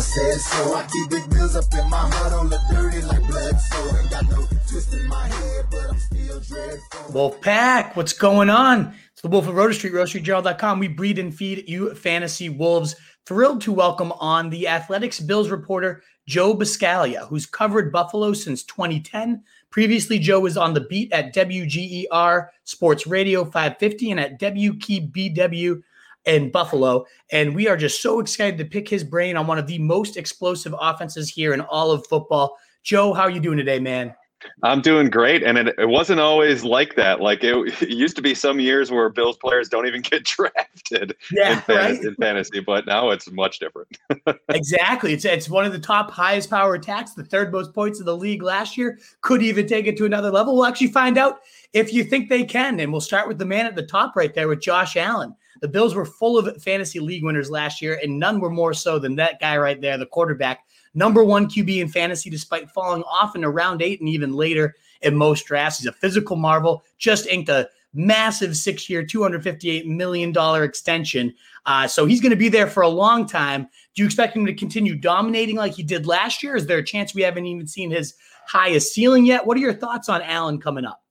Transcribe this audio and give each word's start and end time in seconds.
Said 0.00 0.40
so. 0.40 0.74
I 0.74 0.86
keep 0.86 1.10
big 1.10 1.28
bills 1.28 1.56
up 1.56 1.64
in 1.74 1.90
my 1.90 1.96
heart 1.96 2.32
on 2.32 2.48
the 2.48 2.60
dirty 2.70 3.02
like 3.02 3.26
blood. 3.26 3.58
So 3.58 3.96
ain't 3.98 4.10
got 4.10 4.30
no 4.30 4.46
twist 4.68 4.94
in 4.94 5.08
my 5.08 5.26
head, 5.26 5.66
but 5.70 5.90
I'm 5.90 5.98
still 5.98 6.40
dreadful. 6.40 7.12
Wolfpack, 7.12 7.96
what's 7.96 8.12
going 8.12 8.48
on? 8.48 8.94
It's 9.12 9.22
the 9.22 9.28
Wolf 9.28 9.48
of 9.48 9.56
Roto 9.56 9.72
Street, 9.72 9.92
RotoStreetJournal.com. 9.92 10.78
We 10.78 10.86
breed 10.86 11.18
and 11.18 11.34
feed 11.34 11.68
you 11.68 11.94
fantasy 11.96 12.48
wolves. 12.48 12.94
Thrilled 13.26 13.60
to 13.62 13.72
welcome 13.72 14.12
on 14.12 14.50
the 14.50 14.68
Athletics 14.68 15.18
Bills 15.18 15.50
reporter, 15.50 16.04
Joe 16.28 16.54
Buscaglia, 16.54 17.26
who's 17.26 17.44
covered 17.44 17.92
Buffalo 17.92 18.32
since 18.32 18.62
2010. 18.62 19.42
Previously, 19.70 20.20
Joe 20.20 20.40
was 20.40 20.56
on 20.56 20.74
the 20.74 20.82
beat 20.82 21.12
at 21.12 21.34
WGR 21.34 22.48
Sports 22.62 23.06
Radio 23.08 23.44
550 23.44 24.12
and 24.12 24.20
at 24.20 24.40
WKBW 24.40 25.82
in 26.24 26.50
Buffalo. 26.50 27.06
And 27.32 27.54
we 27.54 27.68
are 27.68 27.76
just 27.76 28.02
so 28.02 28.20
excited 28.20 28.58
to 28.58 28.64
pick 28.64 28.88
his 28.88 29.04
brain 29.04 29.36
on 29.36 29.46
one 29.46 29.58
of 29.58 29.66
the 29.66 29.78
most 29.78 30.16
explosive 30.16 30.74
offenses 30.80 31.28
here 31.28 31.52
in 31.54 31.60
all 31.62 31.90
of 31.90 32.06
football. 32.06 32.56
Joe, 32.82 33.12
how 33.12 33.22
are 33.22 33.30
you 33.30 33.40
doing 33.40 33.58
today, 33.58 33.78
man? 33.78 34.14
I'm 34.62 34.80
doing 34.80 35.10
great, 35.10 35.42
and 35.42 35.58
it, 35.58 35.74
it 35.78 35.88
wasn't 35.88 36.20
always 36.20 36.62
like 36.62 36.94
that. 36.94 37.20
Like 37.20 37.42
it, 37.42 37.56
it 37.82 37.90
used 37.90 38.16
to 38.16 38.22
be 38.22 38.34
some 38.34 38.60
years 38.60 38.90
where 38.90 39.08
Bills 39.08 39.36
players 39.36 39.68
don't 39.68 39.86
even 39.86 40.00
get 40.02 40.24
drafted 40.24 41.16
Yeah, 41.32 41.54
in, 41.54 41.60
fantasy, 41.62 41.96
right? 41.98 42.04
in 42.04 42.14
fantasy, 42.16 42.60
but 42.60 42.86
now 42.86 43.10
it's 43.10 43.30
much 43.30 43.58
different. 43.58 43.88
exactly. 44.48 45.12
It's 45.12 45.24
it's 45.24 45.48
one 45.48 45.64
of 45.64 45.72
the 45.72 45.78
top 45.78 46.10
highest 46.10 46.50
power 46.50 46.74
attacks, 46.74 47.14
the 47.14 47.24
third 47.24 47.52
most 47.52 47.74
points 47.74 48.00
of 48.00 48.06
the 48.06 48.16
league 48.16 48.42
last 48.42 48.76
year. 48.76 48.98
Could 49.22 49.42
even 49.42 49.66
take 49.66 49.86
it 49.86 49.96
to 49.98 50.06
another 50.06 50.30
level. 50.30 50.54
We'll 50.54 50.66
actually 50.66 50.88
find 50.88 51.18
out 51.18 51.40
if 51.72 51.92
you 51.92 52.04
think 52.04 52.28
they 52.28 52.44
can. 52.44 52.78
And 52.80 52.92
we'll 52.92 53.00
start 53.00 53.28
with 53.28 53.38
the 53.38 53.44
man 53.46 53.66
at 53.66 53.74
the 53.74 53.86
top 53.86 54.14
right 54.16 54.32
there 54.34 54.48
with 54.48 54.60
Josh 54.60 54.96
Allen. 54.96 55.34
The 55.60 55.68
Bills 55.68 55.94
were 55.94 56.04
full 56.04 56.38
of 56.38 56.62
fantasy 56.62 57.00
league 57.00 57.24
winners 57.24 57.50
last 57.50 57.82
year, 57.82 57.98
and 58.02 58.18
none 58.18 58.40
were 58.40 58.50
more 58.50 58.74
so 58.74 58.98
than 58.98 59.16
that 59.16 59.40
guy 59.40 59.56
right 59.56 59.80
there, 59.80 59.98
the 59.98 60.06
quarterback. 60.06 60.64
Number 60.94 61.22
one 61.22 61.46
QB 61.46 61.80
in 61.80 61.88
fantasy, 61.88 62.30
despite 62.30 62.70
falling 62.70 63.02
off 63.02 63.36
in 63.36 63.44
a 63.44 63.50
round 63.50 63.82
eight 63.82 64.00
and 64.00 64.08
even 64.08 64.32
later 64.32 64.74
in 65.02 65.16
most 65.16 65.46
drafts. 65.46 65.78
He's 65.78 65.86
a 65.86 65.92
physical 65.92 66.36
marvel, 66.36 66.84
just 66.98 67.26
inked 67.26 67.48
a 67.48 67.68
massive 67.94 68.56
six 68.56 68.88
year, 68.88 69.04
$258 69.04 69.86
million 69.86 70.34
extension. 70.62 71.34
Uh, 71.66 71.86
so 71.86 72.06
he's 72.06 72.20
going 72.20 72.30
to 72.30 72.36
be 72.36 72.48
there 72.48 72.66
for 72.66 72.82
a 72.82 72.88
long 72.88 73.26
time. 73.26 73.68
Do 73.94 74.02
you 74.02 74.06
expect 74.06 74.36
him 74.36 74.46
to 74.46 74.54
continue 74.54 74.94
dominating 74.94 75.56
like 75.56 75.74
he 75.74 75.82
did 75.82 76.06
last 76.06 76.42
year? 76.42 76.56
Is 76.56 76.66
there 76.66 76.78
a 76.78 76.84
chance 76.84 77.14
we 77.14 77.22
haven't 77.22 77.46
even 77.46 77.66
seen 77.66 77.90
his 77.90 78.14
highest 78.46 78.92
ceiling 78.92 79.26
yet? 79.26 79.46
What 79.46 79.56
are 79.56 79.60
your 79.60 79.74
thoughts 79.74 80.08
on 80.08 80.22
Allen 80.22 80.60
coming 80.60 80.84
up? 80.84 81.02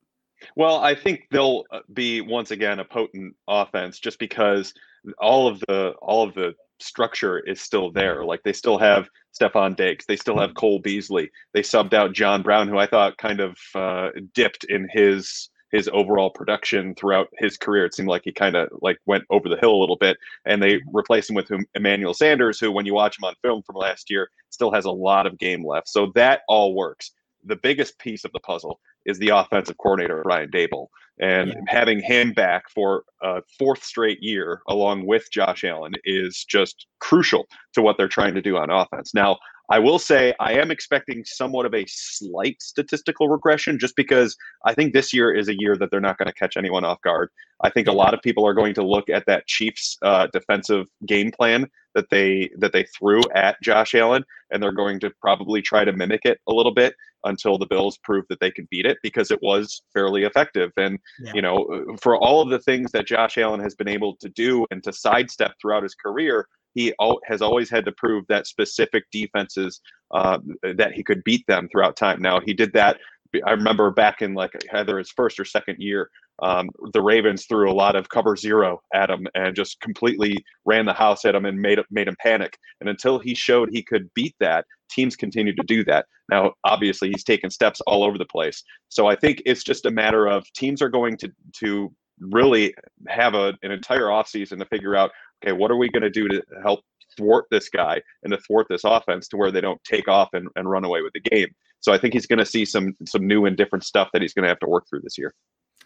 Well, 0.58 0.80
I 0.80 0.96
think 0.96 1.28
they'll 1.30 1.66
uh, 1.72 1.82
be 1.94 2.20
once 2.20 2.50
again 2.50 2.80
a 2.80 2.84
potent 2.84 3.36
offense 3.48 4.00
just 4.00 4.18
because 4.18 4.74
all 5.20 5.48
of 5.48 5.60
the 5.60 5.94
all 6.02 6.28
of 6.28 6.34
the 6.34 6.56
structure 6.80 7.38
is 7.38 7.62
still 7.62 7.92
there. 7.92 8.26
Like 8.26 8.42
they 8.42 8.54
still 8.54 8.80
have 8.80 9.08
Stefon 9.40 9.76
Diggs, 9.76 10.08
they 10.08 10.16
still 10.16 10.40
have 10.40 10.56
Cole 10.56 10.80
Beasley. 10.80 11.30
They 11.54 11.62
subbed 11.62 11.94
out 11.94 12.14
John 12.14 12.42
Brown, 12.42 12.68
who 12.68 12.80
I 12.80 12.88
thought 12.88 13.20
kind 13.20 13.40
of 13.40 13.56
uh, 13.76 14.10
dipped 14.34 14.64
in 14.64 14.90
his 14.92 15.52
his 15.72 15.88
overall 15.94 16.32
production 16.32 16.96
throughout 16.96 17.28
his 17.38 17.56
career. 17.56 17.86
It 17.86 17.94
seemed 17.94 18.10
like 18.10 18.24
he 18.26 18.32
kind 18.32 18.56
of 18.56 18.70
like 18.82 18.98
went 19.06 19.26
over 19.30 19.48
the 19.48 19.58
hill 19.58 19.76
a 19.76 19.82
little 19.82 19.96
bit, 19.96 20.18
and 20.46 20.60
they 20.60 20.82
replaced 20.92 21.30
him 21.30 21.36
with 21.36 21.52
Emmanuel 21.76 22.16
Sanders, 22.16 22.60
who, 22.60 22.72
when 22.72 22.88
you 22.88 22.96
watch 22.96 23.20
him 23.20 23.26
on 23.26 23.36
film 23.44 23.62
from 23.62 23.76
last 23.76 24.10
year, 24.10 24.32
still 24.50 24.72
has 24.72 24.86
a 24.86 24.92
lot 24.92 25.28
of 25.28 25.38
game 25.38 25.64
left. 25.64 25.88
So 25.88 26.12
that 26.16 26.42
all 26.48 26.74
works. 26.74 27.12
The 27.46 27.58
biggest 27.58 28.00
piece 28.00 28.26
of 28.26 28.32
the 28.32 28.40
puzzle 28.40 28.80
is 29.08 29.18
the 29.20 29.30
offensive 29.30 29.78
coordinator 29.80 30.22
Ryan 30.26 30.52
Daboll, 30.52 30.88
and 31.20 31.50
Yeah. 31.50 31.56
having 31.68 32.00
him 32.02 32.34
back 32.34 32.70
for 32.70 33.04
a 33.24 33.42
fourth 33.58 33.84
straight 33.84 34.22
year, 34.22 34.62
along 34.68 35.08
with 35.08 35.32
Josh 35.32 35.64
Allen, 35.64 35.94
is 36.04 36.46
just 36.46 36.86
crucial 37.00 37.48
to 37.74 37.82
what 37.82 37.98
they're 37.98 38.08
trying 38.08 38.36
to 38.36 38.42
do 38.42 38.58
on 38.58 38.70
offense. 38.70 39.14
Now, 39.16 39.38
I 39.70 39.80
will 39.80 40.00
say 40.00 40.34
I 40.40 40.54
am 40.54 40.72
expecting 40.72 41.26
somewhat 41.26 41.66
of 41.66 41.74
a 41.74 41.86
slight 41.88 42.62
statistical 42.62 43.28
regression 43.28 43.80
just 43.80 43.96
because 43.96 44.38
I 44.66 44.74
think 44.74 44.94
this 44.94 45.14
year 45.14 45.34
is 45.34 45.50
a 45.50 45.60
year 45.60 45.76
that 45.78 45.92
they're 45.92 46.00
not 46.00 46.18
going 46.18 46.28
to 46.28 46.34
catch 46.34 46.56
anyone 46.58 46.86
off 46.86 47.02
guard. 47.02 47.30
I 47.62 47.70
think 47.70 47.88
a 47.88 47.92
lot 47.92 48.14
of 48.14 48.22
people 48.22 48.46
are 48.46 48.54
going 48.54 48.74
to 48.76 48.86
look 48.86 49.10
at 49.10 49.26
that 49.26 49.48
Chiefs 49.48 49.98
uh, 50.02 50.28
defensive 50.32 50.88
game 51.06 51.32
plan 51.32 51.70
that 51.96 52.10
they 52.12 52.50
that 52.60 52.74
they 52.74 52.84
threw 52.98 53.22
at 53.34 53.62
Josh 53.62 53.96
Allen 53.96 54.24
and 54.52 54.62
they're 54.62 54.72
going 54.72 55.00
to 55.02 55.10
probably 55.20 55.62
try 55.62 55.84
to 55.84 55.92
mimic 55.92 56.22
it 56.26 56.40
a 56.48 56.54
little 56.54 56.74
bit 56.74 56.94
until 57.24 57.58
the 57.58 57.66
Bills 57.66 57.98
prove 58.04 58.26
that 58.30 58.40
they 58.40 58.52
can 58.52 58.68
beat 58.70 58.86
it 58.86 58.98
because 59.02 59.32
it 59.32 59.40
was 59.42 59.82
fairly 59.94 60.24
effective. 60.24 60.72
And 60.78 61.00
Yeah. 61.20 61.32
you 61.34 61.42
know, 61.42 61.96
for 62.02 62.16
all 62.16 62.42
of 62.42 62.50
the 62.50 62.60
things 62.60 62.92
that 62.92 63.08
Josh 63.08 63.38
Allen 63.38 63.60
has 63.60 63.76
been 63.76 63.88
able 63.88 64.16
to 64.18 64.30
do 64.30 64.66
and 64.72 64.84
to 64.84 64.94
sidestep 64.94 65.56
throughout 65.60 65.84
his 65.84 65.96
career, 65.96 66.48
he 66.78 66.94
al- 67.02 67.20
has 67.26 67.42
always 67.42 67.72
had 67.72 67.86
to 67.86 67.92
prove 67.92 68.24
that 68.30 68.46
specific 68.46 69.06
defenses 69.12 69.82
uh, 70.12 70.38
that 70.76 70.94
he 70.94 71.04
could 71.04 71.24
beat 71.24 71.44
them 71.48 71.68
throughout 71.68 71.98
time. 71.98 72.22
Now 72.22 72.40
he 72.40 72.54
did 72.54 72.72
that. 72.74 72.98
I 73.46 73.52
remember 73.52 73.90
back 73.90 74.22
in 74.22 74.36
like 74.36 74.52
either 74.72 75.00
his 75.00 75.10
first 75.10 75.40
or 75.40 75.46
second 75.46 75.78
year, 75.80 76.10
um, 76.44 76.70
the 76.94 77.02
Ravens 77.02 77.46
threw 77.46 77.72
a 77.72 77.74
lot 77.74 77.96
of 77.96 78.10
cover 78.10 78.36
zero 78.36 78.80
at 78.94 79.10
him 79.10 79.26
and 79.34 79.56
just 79.56 79.82
completely 79.82 80.38
ran 80.66 80.86
the 80.86 80.94
house 80.94 81.26
at 81.26 81.34
him 81.34 81.46
and 81.46 81.60
made 81.60 81.80
made 81.90 82.08
him 82.08 82.16
panic. 82.22 82.60
And 82.80 82.88
until 82.88 83.18
he 83.18 83.34
showed 83.34 83.70
he 83.72 83.82
could 83.82 84.14
beat 84.14 84.36
that, 84.40 84.66
teams 84.92 85.16
continued 85.16 85.58
to 85.58 85.66
do 85.66 85.84
that. 85.86 86.06
Now, 86.30 86.54
obviously, 86.64 87.10
he's 87.10 87.24
taken 87.24 87.50
steps 87.50 87.82
all 87.88 88.04
over 88.04 88.20
the 88.20 88.26
place. 88.26 88.64
So 88.90 89.08
I 89.08 89.16
think 89.16 89.42
it's 89.48 89.64
just 89.64 89.88
a 89.88 89.92
matter 89.92 90.28
of 90.28 90.46
teams 90.54 90.84
are 90.84 90.90
going 90.90 91.18
to 91.18 91.32
to 91.62 91.92
really 92.20 92.74
have 93.08 93.34
a, 93.34 93.54
an 93.64 93.72
entire 93.72 94.06
offseason 94.06 94.60
to 94.60 94.66
figure 94.66 94.96
out, 94.96 95.12
okay, 95.44 95.54
what 95.54 95.72
are 95.72 95.78
we 95.78 95.90
going 95.90 96.04
to 96.04 96.10
do 96.10 96.28
to 96.28 96.44
help 96.64 96.82
thwart 97.16 97.46
this 97.52 97.70
guy 97.70 98.02
and 98.24 98.32
to 98.32 98.38
thwart 98.38 98.68
this 98.70 98.84
offense 98.84 99.28
to 99.30 99.38
where 99.38 99.52
they 99.52 99.62
don't 99.62 99.84
take 99.84 100.08
off 100.08 100.30
and, 100.34 100.48
and 100.56 100.70
run 100.70 100.86
away 100.86 101.02
with 101.02 101.14
the 101.14 101.20
game. 101.20 101.48
So 101.80 101.94
I 101.94 101.98
think 101.98 102.14
he's 102.14 102.28
going 102.28 102.40
to 102.40 102.46
see 102.46 102.66
some 102.66 102.96
some 103.06 103.28
new 103.28 103.46
and 103.46 103.56
different 103.56 103.84
stuff 103.84 104.10
that 104.14 104.22
he's 104.22 104.34
going 104.34 104.44
to 104.44 104.50
have 104.50 104.60
to 104.60 104.68
work 104.68 104.86
through 104.90 105.02
this 105.04 105.18
year. 105.18 105.34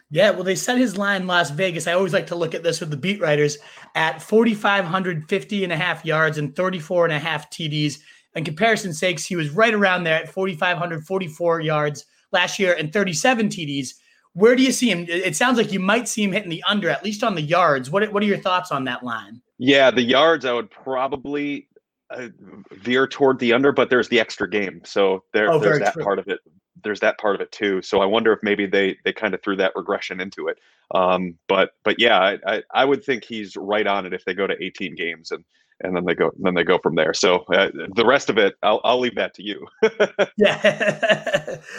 Yeah, 0.10 0.32
well, 0.32 0.44
they 0.44 0.56
set 0.56 0.78
his 0.78 0.98
line 0.98 1.26
Las 1.26 1.52
Vegas. 1.52 1.88
I 1.88 1.94
always 1.94 2.14
like 2.14 2.28
to 2.28 2.36
look 2.36 2.54
at 2.54 2.64
this 2.64 2.82
with 2.82 2.92
the 2.92 2.98
beat 2.98 3.22
writers 3.22 3.58
at 3.96 4.22
4,550 4.22 5.64
and 5.64 5.72
a 5.72 5.78
half 5.78 6.04
yards 6.04 6.38
and 6.38 6.54
34 6.54 7.06
and 7.06 7.14
a 7.14 7.20
half 7.20 7.50
TDs. 7.50 8.00
In 8.36 8.44
comparison 8.44 8.94
sakes, 8.94 9.26
he 9.26 9.38
was 9.38 9.50
right 9.52 9.74
around 9.74 10.04
there 10.04 10.22
at 10.22 10.30
4,544 10.30 11.62
yards 11.62 12.06
last 12.34 12.60
year 12.60 12.74
and 12.74 12.92
37 12.92 13.48
TDs. 13.48 13.94
Where 14.34 14.56
do 14.56 14.64
you 14.64 14.72
see 14.72 14.90
him? 14.90 15.06
It 15.10 15.36
sounds 15.36 15.58
like 15.58 15.72
you 15.74 15.80
might 15.80 16.08
see 16.08 16.24
him 16.24 16.32
hitting 16.32 16.50
the 16.50 16.64
under, 16.68 16.90
at 16.90 17.04
least 17.04 17.24
on 17.24 17.36
the 17.36 17.42
yards. 17.42 17.90
What, 17.90 18.12
what 18.14 18.24
are 18.24 18.26
your 18.26 18.38
thoughts 18.38 18.72
on 18.72 18.86
that 18.86 19.04
line? 19.04 19.42
Yeah, 19.58 19.92
the 19.92 20.02
yards 20.04 20.46
I 20.46 20.54
would 20.54 20.72
probably 20.72 21.68
uh, 22.10 22.30
veer 22.72 23.08
toward 23.08 23.40
the 23.40 23.54
under, 23.54 23.72
but 23.72 23.90
there's 23.90 24.08
the 24.10 24.20
extra 24.20 24.50
game, 24.50 24.82
so 24.86 25.24
there, 25.34 25.52
Oh, 25.52 25.60
there's 25.60 25.80
that 25.80 25.94
true. 25.94 26.04
part 26.04 26.18
of 26.20 26.28
it. 26.28 26.40
There's 26.84 27.00
that 27.02 27.20
part 27.20 27.36
of 27.36 27.42
it 27.42 27.52
too. 27.52 27.82
So 27.84 28.02
I 28.02 28.06
wonder 28.06 28.34
if 28.34 28.40
maybe 28.42 28.66
they 28.66 28.98
they 29.06 29.14
kind 29.14 29.34
of 29.36 29.44
threw 29.44 29.56
that 29.58 29.74
regression 29.76 30.20
into 30.20 30.48
it. 30.48 30.58
Um, 30.96 31.38
but 31.48 31.72
but 31.84 32.00
yeah, 32.00 32.20
I, 32.20 32.38
I 32.48 32.64
I 32.74 32.86
would 32.86 33.04
think 33.04 33.24
he's 33.24 33.56
right 33.56 33.86
on 33.86 34.06
it 34.08 34.14
if 34.14 34.26
they 34.26 34.34
go 34.34 34.48
to 34.48 34.56
18 34.60 34.96
games 34.96 35.30
and 35.32 35.44
and 35.82 35.96
then 35.96 36.06
they 36.06 36.16
go 36.16 36.32
then 36.40 36.56
they 36.56 36.64
go 36.64 36.80
from 36.80 36.96
there. 36.96 37.14
So 37.14 37.46
uh, 37.54 37.70
the 37.96 38.06
rest 38.06 38.32
of 38.32 38.40
it, 38.40 38.56
I'll 38.64 38.82
I'll 38.84 39.00
leave 39.00 39.16
that 39.16 39.34
to 39.36 39.44
you. 39.44 39.68
Yeah, 40.38 40.60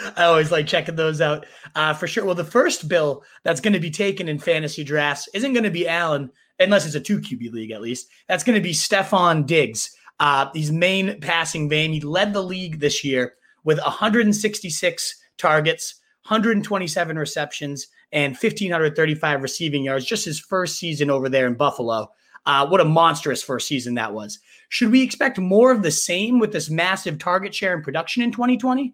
I 0.17 0.23
always 0.25 0.51
like 0.51 0.67
checking 0.67 0.95
those 0.95 1.21
out 1.21 1.45
uh, 1.75 1.93
for 1.93 2.07
sure. 2.07 2.25
Well, 2.25 2.35
the 2.35 2.43
first 2.43 2.87
bill 2.87 3.23
that's 3.43 3.61
going 3.61 3.73
to 3.73 3.79
be 3.79 3.91
taken 3.91 4.27
in 4.27 4.39
fantasy 4.39 4.83
drafts 4.83 5.29
isn't 5.33 5.53
going 5.53 5.63
to 5.63 5.71
be 5.71 5.87
Allen, 5.87 6.31
unless 6.59 6.85
it's 6.85 6.95
a 6.95 6.99
two 6.99 7.19
QB 7.19 7.51
league 7.51 7.71
at 7.71 7.81
least. 7.81 8.07
That's 8.27 8.43
going 8.43 8.57
to 8.57 8.63
be 8.63 8.73
Stefon 8.73 9.45
Diggs. 9.45 9.95
Uh, 10.19 10.49
his 10.53 10.71
main 10.71 11.19
passing 11.19 11.67
vein. 11.67 11.91
He 11.91 11.99
led 11.99 12.33
the 12.33 12.43
league 12.43 12.79
this 12.79 13.03
year 13.03 13.33
with 13.63 13.79
166 13.79 15.21
targets, 15.37 15.95
127 16.27 17.17
receptions, 17.17 17.87
and 18.11 18.33
1,535 18.33 19.41
receiving 19.41 19.83
yards. 19.83 20.05
Just 20.05 20.25
his 20.25 20.39
first 20.39 20.77
season 20.77 21.09
over 21.09 21.29
there 21.29 21.47
in 21.47 21.55
Buffalo. 21.55 22.09
Uh, 22.45 22.67
what 22.67 22.81
a 22.81 22.85
monstrous 22.85 23.41
first 23.41 23.67
season 23.67 23.95
that 23.95 24.13
was. 24.13 24.39
Should 24.69 24.91
we 24.91 25.01
expect 25.01 25.39
more 25.39 25.71
of 25.71 25.81
the 25.81 25.91
same 25.91 26.39
with 26.39 26.51
this 26.51 26.69
massive 26.69 27.17
target 27.17 27.55
share 27.55 27.73
and 27.73 27.83
production 27.83 28.21
in 28.21 28.31
2020? 28.31 28.93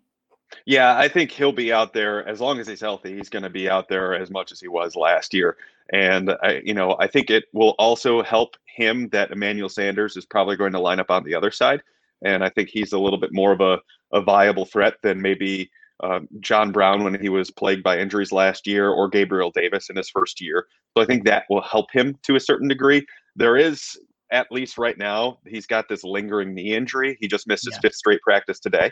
Yeah, 0.65 0.97
I 0.97 1.07
think 1.07 1.31
he'll 1.31 1.51
be 1.51 1.71
out 1.71 1.93
there 1.93 2.27
as 2.27 2.41
long 2.41 2.59
as 2.59 2.67
he's 2.67 2.81
healthy. 2.81 3.15
He's 3.15 3.29
going 3.29 3.43
to 3.43 3.49
be 3.49 3.69
out 3.69 3.87
there 3.87 4.15
as 4.15 4.31
much 4.31 4.51
as 4.51 4.59
he 4.59 4.67
was 4.67 4.95
last 4.95 5.33
year, 5.33 5.57
and 5.93 6.31
I, 6.41 6.61
you 6.63 6.73
know, 6.73 6.95
I 6.99 7.07
think 7.07 7.29
it 7.29 7.45
will 7.53 7.75
also 7.77 8.23
help 8.23 8.55
him 8.65 9.09
that 9.09 9.31
Emmanuel 9.31 9.69
Sanders 9.69 10.15
is 10.17 10.25
probably 10.25 10.55
going 10.55 10.73
to 10.73 10.79
line 10.79 10.99
up 10.99 11.11
on 11.11 11.23
the 11.23 11.35
other 11.35 11.51
side. 11.51 11.81
and 12.21 12.43
I 12.43 12.49
think 12.49 12.69
he's 12.69 12.93
a 12.93 12.99
little 12.99 13.19
bit 13.19 13.33
more 13.33 13.51
of 13.51 13.61
a, 13.61 13.79
a 14.13 14.21
viable 14.21 14.65
threat 14.65 14.95
than 15.03 15.21
maybe 15.21 15.69
uh, 16.01 16.21
John 16.39 16.71
Brown 16.71 17.03
when 17.03 17.19
he 17.19 17.29
was 17.29 17.51
plagued 17.51 17.83
by 17.83 17.99
injuries 17.99 18.31
last 18.31 18.67
year, 18.67 18.89
or 18.89 19.09
Gabriel 19.09 19.51
Davis 19.51 19.89
in 19.89 19.95
his 19.95 20.09
first 20.09 20.39
year. 20.41 20.67
So 20.95 21.03
I 21.03 21.05
think 21.05 21.25
that 21.25 21.43
will 21.49 21.61
help 21.61 21.91
him 21.91 22.17
to 22.23 22.35
a 22.35 22.39
certain 22.39 22.67
degree. 22.67 23.05
There 23.35 23.57
is, 23.57 23.99
at 24.31 24.51
least 24.51 24.77
right 24.77 24.97
now, 24.97 25.39
he's 25.45 25.65
got 25.65 25.89
this 25.89 26.03
lingering 26.03 26.53
knee 26.53 26.73
injury. 26.73 27.17
He 27.19 27.27
just 27.27 27.47
missed 27.47 27.65
his 27.65 27.75
yeah. 27.75 27.81
fifth 27.81 27.95
straight 27.95 28.21
practice 28.21 28.59
today. 28.59 28.91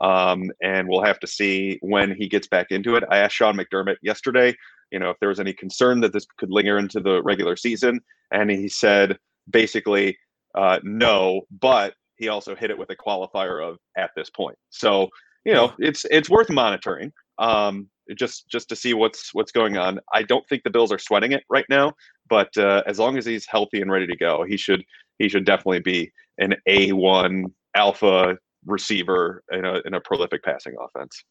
Um, 0.00 0.50
and 0.62 0.88
we'll 0.88 1.02
have 1.02 1.18
to 1.20 1.26
see 1.26 1.78
when 1.80 2.14
he 2.14 2.28
gets 2.28 2.46
back 2.46 2.68
into 2.70 2.94
it. 2.94 3.04
I 3.10 3.18
asked 3.18 3.34
Sean 3.34 3.56
McDermott 3.56 3.96
yesterday, 4.02 4.54
you 4.92 4.98
know, 4.98 5.10
if 5.10 5.18
there 5.20 5.28
was 5.28 5.40
any 5.40 5.52
concern 5.52 6.00
that 6.00 6.12
this 6.12 6.26
could 6.38 6.50
linger 6.50 6.78
into 6.78 7.00
the 7.00 7.22
regular 7.22 7.56
season, 7.56 8.00
and 8.30 8.50
he 8.50 8.68
said 8.68 9.18
basically 9.50 10.16
uh, 10.54 10.78
no, 10.82 11.42
but 11.60 11.94
he 12.16 12.28
also 12.28 12.54
hit 12.54 12.70
it 12.70 12.78
with 12.78 12.90
a 12.90 12.96
qualifier 12.96 13.66
of 13.66 13.78
at 13.96 14.10
this 14.16 14.30
point. 14.30 14.56
So 14.70 15.08
you 15.44 15.54
know, 15.54 15.72
it's 15.78 16.04
it's 16.10 16.28
worth 16.28 16.50
monitoring. 16.50 17.12
Um, 17.38 17.88
just 18.16 18.48
just 18.48 18.68
to 18.68 18.76
see 18.76 18.94
what's 18.94 19.32
what's 19.34 19.52
going 19.52 19.76
on. 19.78 20.00
I 20.12 20.22
don't 20.22 20.46
think 20.48 20.62
the 20.62 20.70
Bills 20.70 20.92
are 20.92 20.98
sweating 20.98 21.32
it 21.32 21.44
right 21.48 21.66
now, 21.68 21.92
but 22.28 22.56
uh, 22.56 22.82
as 22.86 22.98
long 22.98 23.16
as 23.16 23.26
he's 23.26 23.46
healthy 23.46 23.80
and 23.80 23.90
ready 23.90 24.06
to 24.06 24.16
go, 24.16 24.44
he 24.44 24.56
should 24.56 24.84
he 25.18 25.28
should 25.28 25.44
definitely 25.44 25.80
be 25.80 26.12
an 26.38 26.54
A 26.66 26.92
one 26.92 27.46
alpha 27.74 28.36
receiver 28.66 29.42
in 29.52 29.64
a 29.64 29.80
in 29.84 29.94
a 29.94 30.00
prolific 30.00 30.42
passing 30.42 30.74
offense. 30.80 31.24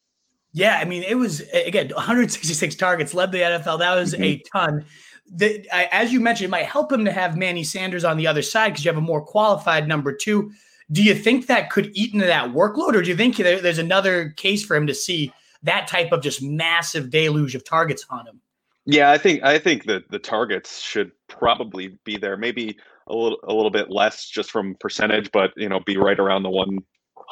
Yeah, 0.52 0.78
I 0.78 0.84
mean, 0.84 1.02
it 1.02 1.16
was 1.16 1.40
again 1.52 1.88
166 1.88 2.74
targets, 2.76 3.14
led 3.14 3.32
the 3.32 3.38
NFL. 3.38 3.78
That 3.80 3.94
was 3.94 4.14
mm-hmm. 4.14 4.22
a 4.24 4.42
ton. 4.52 4.84
The, 5.30 5.66
as 5.92 6.10
you 6.10 6.20
mentioned, 6.20 6.46
it 6.46 6.50
might 6.50 6.64
help 6.64 6.90
him 6.90 7.04
to 7.04 7.12
have 7.12 7.36
Manny 7.36 7.62
Sanders 7.62 8.02
on 8.02 8.16
the 8.16 8.26
other 8.26 8.40
side 8.40 8.70
because 8.70 8.84
you 8.84 8.88
have 8.88 8.96
a 8.96 9.02
more 9.02 9.20
qualified 9.20 9.86
number 9.86 10.12
two. 10.12 10.52
Do 10.90 11.02
you 11.02 11.14
think 11.14 11.48
that 11.48 11.68
could 11.68 11.90
eat 11.92 12.14
into 12.14 12.26
that 12.26 12.50
workload, 12.52 12.94
or 12.94 13.02
do 13.02 13.10
you 13.10 13.16
think 13.16 13.36
there, 13.36 13.60
there's 13.60 13.78
another 13.78 14.30
case 14.30 14.64
for 14.64 14.74
him 14.74 14.86
to 14.86 14.94
see 14.94 15.30
that 15.62 15.86
type 15.86 16.12
of 16.12 16.22
just 16.22 16.42
massive 16.42 17.10
deluge 17.10 17.54
of 17.54 17.62
targets 17.62 18.06
on 18.08 18.26
him? 18.26 18.40
Yeah, 18.86 19.10
I 19.10 19.18
think 19.18 19.42
I 19.42 19.58
think 19.58 19.84
that 19.84 20.10
the 20.10 20.18
targets 20.18 20.80
should 20.80 21.12
probably 21.28 21.98
be 22.04 22.16
there. 22.16 22.38
Maybe 22.38 22.78
a 23.06 23.14
little 23.14 23.38
a 23.44 23.52
little 23.52 23.70
bit 23.70 23.90
less 23.90 24.26
just 24.30 24.50
from 24.50 24.76
percentage, 24.80 25.30
but 25.30 25.52
you 25.56 25.68
know, 25.68 25.80
be 25.80 25.98
right 25.98 26.18
around 26.18 26.42
the 26.42 26.50
one 26.50 26.78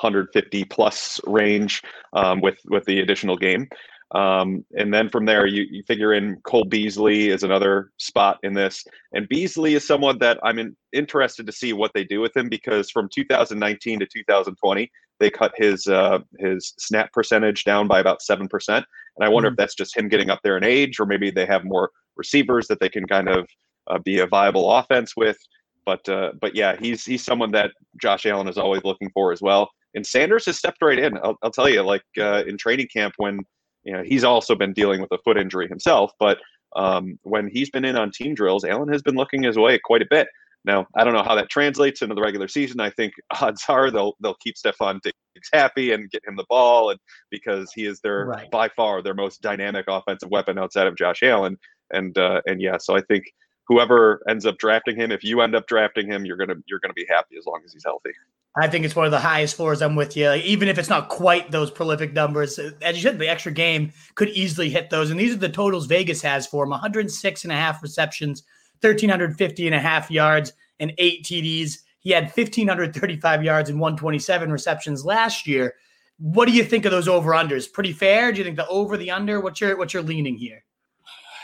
150 0.00 0.64
plus 0.64 1.20
range 1.26 1.82
um, 2.12 2.40
with 2.40 2.58
with 2.66 2.84
the 2.84 3.00
additional 3.00 3.36
game. 3.36 3.68
Um, 4.12 4.64
and 4.78 4.94
then 4.94 5.08
from 5.08 5.26
there, 5.26 5.46
you, 5.46 5.64
you 5.68 5.82
figure 5.82 6.14
in 6.14 6.36
Cole 6.44 6.64
Beasley 6.64 7.28
is 7.28 7.42
another 7.42 7.90
spot 7.96 8.38
in 8.44 8.54
this. 8.54 8.84
And 9.12 9.28
Beasley 9.28 9.74
is 9.74 9.84
someone 9.84 10.18
that 10.18 10.38
I'm 10.44 10.60
in, 10.60 10.76
interested 10.92 11.44
to 11.46 11.52
see 11.52 11.72
what 11.72 11.90
they 11.92 12.04
do 12.04 12.20
with 12.20 12.36
him 12.36 12.48
because 12.48 12.88
from 12.88 13.08
2019 13.12 13.98
to 13.98 14.06
2020, 14.06 14.90
they 15.18 15.30
cut 15.30 15.52
his 15.56 15.86
uh, 15.86 16.18
his 16.38 16.74
snap 16.78 17.12
percentage 17.12 17.64
down 17.64 17.88
by 17.88 18.00
about 18.00 18.22
seven 18.22 18.48
percent. 18.48 18.84
And 19.16 19.24
I 19.24 19.28
wonder 19.28 19.48
mm-hmm. 19.48 19.54
if 19.54 19.56
that's 19.58 19.74
just 19.74 19.96
him 19.96 20.08
getting 20.08 20.30
up 20.30 20.40
there 20.44 20.56
in 20.56 20.64
age, 20.64 21.00
or 21.00 21.06
maybe 21.06 21.30
they 21.30 21.46
have 21.46 21.64
more 21.64 21.90
receivers 22.16 22.68
that 22.68 22.80
they 22.80 22.88
can 22.88 23.06
kind 23.06 23.28
of 23.28 23.48
uh, 23.86 23.98
be 23.98 24.18
a 24.18 24.26
viable 24.26 24.70
offense 24.70 25.16
with. 25.16 25.38
But 25.84 26.08
uh, 26.08 26.32
but 26.40 26.54
yeah, 26.54 26.76
he's 26.78 27.04
he's 27.04 27.24
someone 27.24 27.52
that 27.52 27.72
Josh 28.00 28.26
Allen 28.26 28.48
is 28.48 28.58
always 28.58 28.84
looking 28.84 29.10
for 29.14 29.32
as 29.32 29.40
well. 29.40 29.70
And 29.96 30.06
Sanders 30.06 30.46
has 30.46 30.58
stepped 30.58 30.82
right 30.82 30.98
in. 30.98 31.16
I'll, 31.18 31.36
I'll 31.42 31.50
tell 31.50 31.68
you, 31.68 31.82
like 31.82 32.04
uh, 32.18 32.44
in 32.46 32.56
training 32.58 32.88
camp, 32.92 33.14
when 33.16 33.40
you 33.82 33.92
know 33.92 34.02
he's 34.04 34.22
also 34.22 34.54
been 34.54 34.72
dealing 34.72 35.00
with 35.00 35.10
a 35.10 35.18
foot 35.24 35.38
injury 35.38 35.68
himself, 35.68 36.12
but 36.20 36.38
um, 36.76 37.18
when 37.22 37.48
he's 37.48 37.70
been 37.70 37.84
in 37.84 37.96
on 37.96 38.10
team 38.10 38.34
drills, 38.34 38.64
Allen 38.64 38.92
has 38.92 39.02
been 39.02 39.14
looking 39.14 39.42
his 39.42 39.56
way 39.56 39.80
quite 39.82 40.02
a 40.02 40.06
bit. 40.08 40.28
Now, 40.66 40.86
I 40.96 41.04
don't 41.04 41.14
know 41.14 41.22
how 41.22 41.36
that 41.36 41.48
translates 41.48 42.02
into 42.02 42.14
the 42.14 42.20
regular 42.20 42.48
season. 42.48 42.80
I 42.80 42.90
think 42.90 43.14
odds 43.40 43.64
are 43.68 43.90
they'll 43.90 44.16
they'll 44.20 44.36
keep 44.36 44.56
Stefon 44.56 45.00
Diggs 45.00 45.48
happy 45.52 45.92
and 45.92 46.10
get 46.10 46.22
him 46.26 46.36
the 46.36 46.46
ball, 46.48 46.90
and 46.90 47.00
because 47.30 47.72
he 47.74 47.86
is 47.86 48.00
their 48.00 48.26
right. 48.26 48.50
by 48.50 48.68
far 48.68 49.00
their 49.02 49.14
most 49.14 49.40
dynamic 49.40 49.86
offensive 49.88 50.30
weapon 50.30 50.58
outside 50.58 50.86
of 50.86 50.96
Josh 50.96 51.22
Allen. 51.22 51.56
And 51.92 52.18
uh, 52.18 52.42
and 52.46 52.60
yeah, 52.60 52.76
so 52.78 52.96
I 52.96 53.00
think 53.00 53.24
whoever 53.68 54.20
ends 54.28 54.44
up 54.44 54.58
drafting 54.58 54.96
him, 54.96 55.12
if 55.12 55.24
you 55.24 55.40
end 55.40 55.54
up 55.54 55.66
drafting 55.68 56.10
him, 56.10 56.26
you're 56.26 56.36
gonna 56.36 56.56
you're 56.66 56.80
gonna 56.80 56.94
be 56.94 57.06
happy 57.08 57.36
as 57.38 57.46
long 57.46 57.62
as 57.64 57.72
he's 57.72 57.84
healthy. 57.84 58.10
I 58.58 58.68
think 58.68 58.84
it's 58.84 58.96
one 58.96 59.04
of 59.04 59.10
the 59.10 59.18
highest 59.18 59.56
floors. 59.56 59.82
I'm 59.82 59.96
with 59.96 60.16
you. 60.16 60.28
Like, 60.28 60.44
even 60.44 60.68
if 60.68 60.78
it's 60.78 60.88
not 60.88 61.10
quite 61.10 61.50
those 61.50 61.70
prolific 61.70 62.14
numbers, 62.14 62.58
as 62.58 62.96
you 62.96 63.02
said, 63.02 63.18
the 63.18 63.28
extra 63.28 63.52
game 63.52 63.92
could 64.14 64.30
easily 64.30 64.70
hit 64.70 64.88
those. 64.88 65.10
And 65.10 65.20
these 65.20 65.34
are 65.34 65.38
the 65.38 65.48
totals 65.48 65.86
Vegas 65.86 66.22
has 66.22 66.46
for 66.46 66.64
him 66.64 66.70
106 66.70 67.44
and 67.44 67.52
a 67.52 67.56
half 67.56 67.82
receptions, 67.82 68.44
1,350 68.80 69.66
and 69.66 69.74
a 69.74 69.80
half 69.80 70.10
yards, 70.10 70.54
and 70.80 70.92
eight 70.96 71.24
TDs. 71.24 71.78
He 72.00 72.10
had 72.10 72.24
1,535 72.24 73.44
yards 73.44 73.68
and 73.68 73.78
127 73.78 74.50
receptions 74.50 75.04
last 75.04 75.46
year. 75.46 75.74
What 76.18 76.46
do 76.46 76.52
you 76.52 76.64
think 76.64 76.86
of 76.86 76.92
those 76.92 77.08
over 77.08 77.32
unders? 77.32 77.70
Pretty 77.70 77.92
fair? 77.92 78.32
Do 78.32 78.38
you 78.38 78.44
think 78.44 78.56
the 78.56 78.66
over, 78.68 78.96
the 78.96 79.10
under? 79.10 79.40
What's 79.40 79.60
your 79.60 79.76
what's 79.76 79.92
your 79.92 80.02
leaning 80.02 80.36
here? 80.36 80.64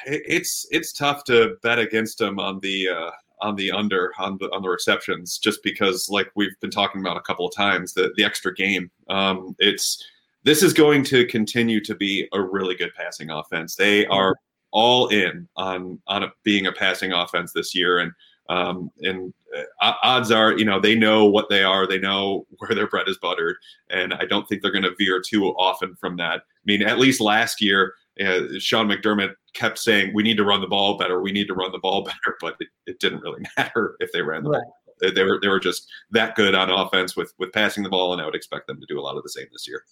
It's 0.06 0.66
it's 0.70 0.92
tough 0.94 1.24
to 1.24 1.56
bet 1.62 1.78
against 1.78 2.20
him 2.20 2.38
on 2.38 2.58
the 2.60 2.88
uh, 2.88 3.10
on 3.42 3.56
the 3.56 3.70
under 3.70 4.12
on 4.18 4.38
the 4.38 4.46
on 4.46 4.62
the 4.62 4.68
receptions 4.68 5.38
just 5.38 5.62
because 5.62 6.08
like 6.08 6.30
we've 6.34 6.58
been 6.60 6.70
talking 6.70 7.00
about 7.00 7.16
a 7.16 7.22
couple 7.22 7.46
of 7.46 7.54
times 7.54 7.92
the 7.92 8.12
the 8.16 8.24
extra 8.24 8.54
game. 8.54 8.90
Um 9.08 9.54
it's 9.58 10.02
this 10.44 10.62
is 10.62 10.72
going 10.72 11.04
to 11.04 11.26
continue 11.26 11.80
to 11.84 11.94
be 11.94 12.28
a 12.32 12.40
really 12.40 12.74
good 12.74 12.92
passing 12.96 13.30
offense. 13.30 13.76
They 13.76 14.06
are 14.06 14.36
all 14.70 15.08
in 15.08 15.48
on 15.56 16.00
on 16.06 16.22
a, 16.22 16.32
being 16.44 16.66
a 16.66 16.72
passing 16.72 17.12
offense 17.12 17.52
this 17.52 17.74
year 17.74 17.98
and 17.98 18.12
um 18.48 18.90
and 19.00 19.34
uh, 19.82 19.92
odds 20.02 20.30
are 20.30 20.56
you 20.56 20.64
know 20.64 20.80
they 20.80 20.94
know 20.94 21.26
what 21.26 21.48
they 21.50 21.62
are. 21.62 21.86
They 21.86 21.98
know 21.98 22.46
where 22.58 22.74
their 22.74 22.88
bread 22.88 23.08
is 23.08 23.18
buttered 23.18 23.56
and 23.90 24.14
i 24.14 24.24
don't 24.24 24.48
think 24.48 24.62
they're 24.62 24.70
going 24.70 24.82
to 24.84 24.94
veer 24.96 25.20
too 25.20 25.48
often 25.48 25.96
from 25.96 26.16
that. 26.16 26.40
I 26.40 26.64
mean 26.64 26.82
at 26.82 26.98
least 26.98 27.20
last 27.20 27.60
year 27.60 27.94
uh, 28.20 28.58
Sean 28.58 28.88
McDermott 28.88 29.34
kept 29.54 29.78
saying, 29.78 30.12
"We 30.14 30.22
need 30.22 30.36
to 30.36 30.44
run 30.44 30.60
the 30.60 30.66
ball 30.66 30.98
better. 30.98 31.20
We 31.20 31.32
need 31.32 31.48
to 31.48 31.54
run 31.54 31.72
the 31.72 31.78
ball 31.78 32.02
better," 32.04 32.36
but 32.40 32.56
it, 32.60 32.68
it 32.86 33.00
didn't 33.00 33.20
really 33.20 33.42
matter 33.56 33.96
if 34.00 34.12
they 34.12 34.22
ran 34.22 34.44
the 34.44 34.50
right. 34.50 34.62
ball. 34.62 35.12
They 35.14 35.24
were 35.24 35.38
they 35.40 35.48
were 35.48 35.60
just 35.60 35.90
that 36.10 36.36
good 36.36 36.54
on 36.54 36.70
offense 36.70 37.16
with 37.16 37.32
with 37.38 37.52
passing 37.52 37.82
the 37.82 37.90
ball, 37.90 38.12
and 38.12 38.22
I 38.22 38.24
would 38.24 38.34
expect 38.34 38.66
them 38.66 38.80
to 38.80 38.86
do 38.88 39.00
a 39.00 39.02
lot 39.02 39.16
of 39.16 39.22
the 39.22 39.30
same 39.30 39.46
this 39.52 39.66
year. 39.66 39.82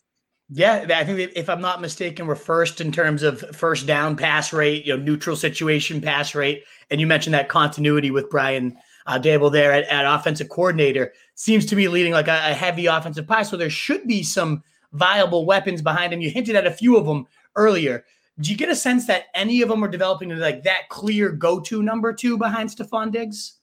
Yeah, 0.53 0.85
I 0.91 1.05
think 1.05 1.33
if 1.37 1.49
I'm 1.49 1.61
not 1.61 1.81
mistaken, 1.81 2.27
we're 2.27 2.35
first 2.35 2.81
in 2.81 2.91
terms 2.91 3.23
of 3.23 3.41
first 3.55 3.87
down 3.87 4.17
pass 4.17 4.53
rate, 4.53 4.85
you 4.85 4.97
know, 4.97 5.03
neutral 5.03 5.37
situation 5.37 6.01
pass 6.01 6.35
rate, 6.35 6.65
and 6.91 7.01
you 7.01 7.07
mentioned 7.07 7.35
that 7.35 7.49
continuity 7.49 8.11
with 8.11 8.29
Brian 8.31 8.77
uh, 9.07 9.19
Daboll 9.19 9.53
there 9.53 9.73
at, 9.73 9.85
at 9.85 10.13
offensive 10.13 10.49
coordinator 10.49 11.13
seems 11.35 11.67
to 11.67 11.77
be 11.77 11.89
leading 11.89 12.13
like 12.13 12.29
a, 12.29 12.51
a 12.51 12.55
heavy 12.55 12.87
offensive 12.87 13.27
pass. 13.27 13.51
So 13.51 13.57
there 13.57 13.71
should 13.71 14.07
be 14.07 14.23
some 14.23 14.63
viable 14.93 15.47
weapons 15.47 15.83
behind 15.83 16.13
him. 16.13 16.21
You 16.21 16.31
hinted 16.31 16.57
at 16.57 16.67
a 16.67 16.71
few 16.71 16.97
of 16.97 17.07
them 17.07 17.27
earlier. 17.57 18.05
Do 18.39 18.51
you 18.51 18.57
get 18.57 18.71
a 18.71 18.77
sense 18.77 19.07
that 19.07 19.25
any 19.35 19.61
of 19.61 19.69
them 19.69 19.85
are 19.85 19.89
developing 19.89 20.31
like 20.39 20.63
that 20.63 20.89
clear 20.89 21.31
go-to 21.31 21.83
number 21.83 22.13
two 22.13 22.39
behind 22.39 22.71
Stefon 22.71 23.13
Diggs? 23.13 23.59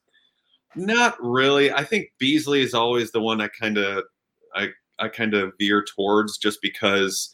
Not 0.75 1.15
really. 1.19 1.71
I 1.71 1.83
think 1.83 2.09
Beasley 2.19 2.61
is 2.61 2.73
always 2.73 3.11
the 3.11 3.21
one 3.21 3.41
I 3.41 3.47
kind 3.47 3.77
of 3.77 4.03
I 4.53 4.69
I 4.99 5.07
kind 5.07 5.33
of 5.33 5.53
veer 5.59 5.83
towards 5.83 6.37
just 6.37 6.61
because 6.61 7.33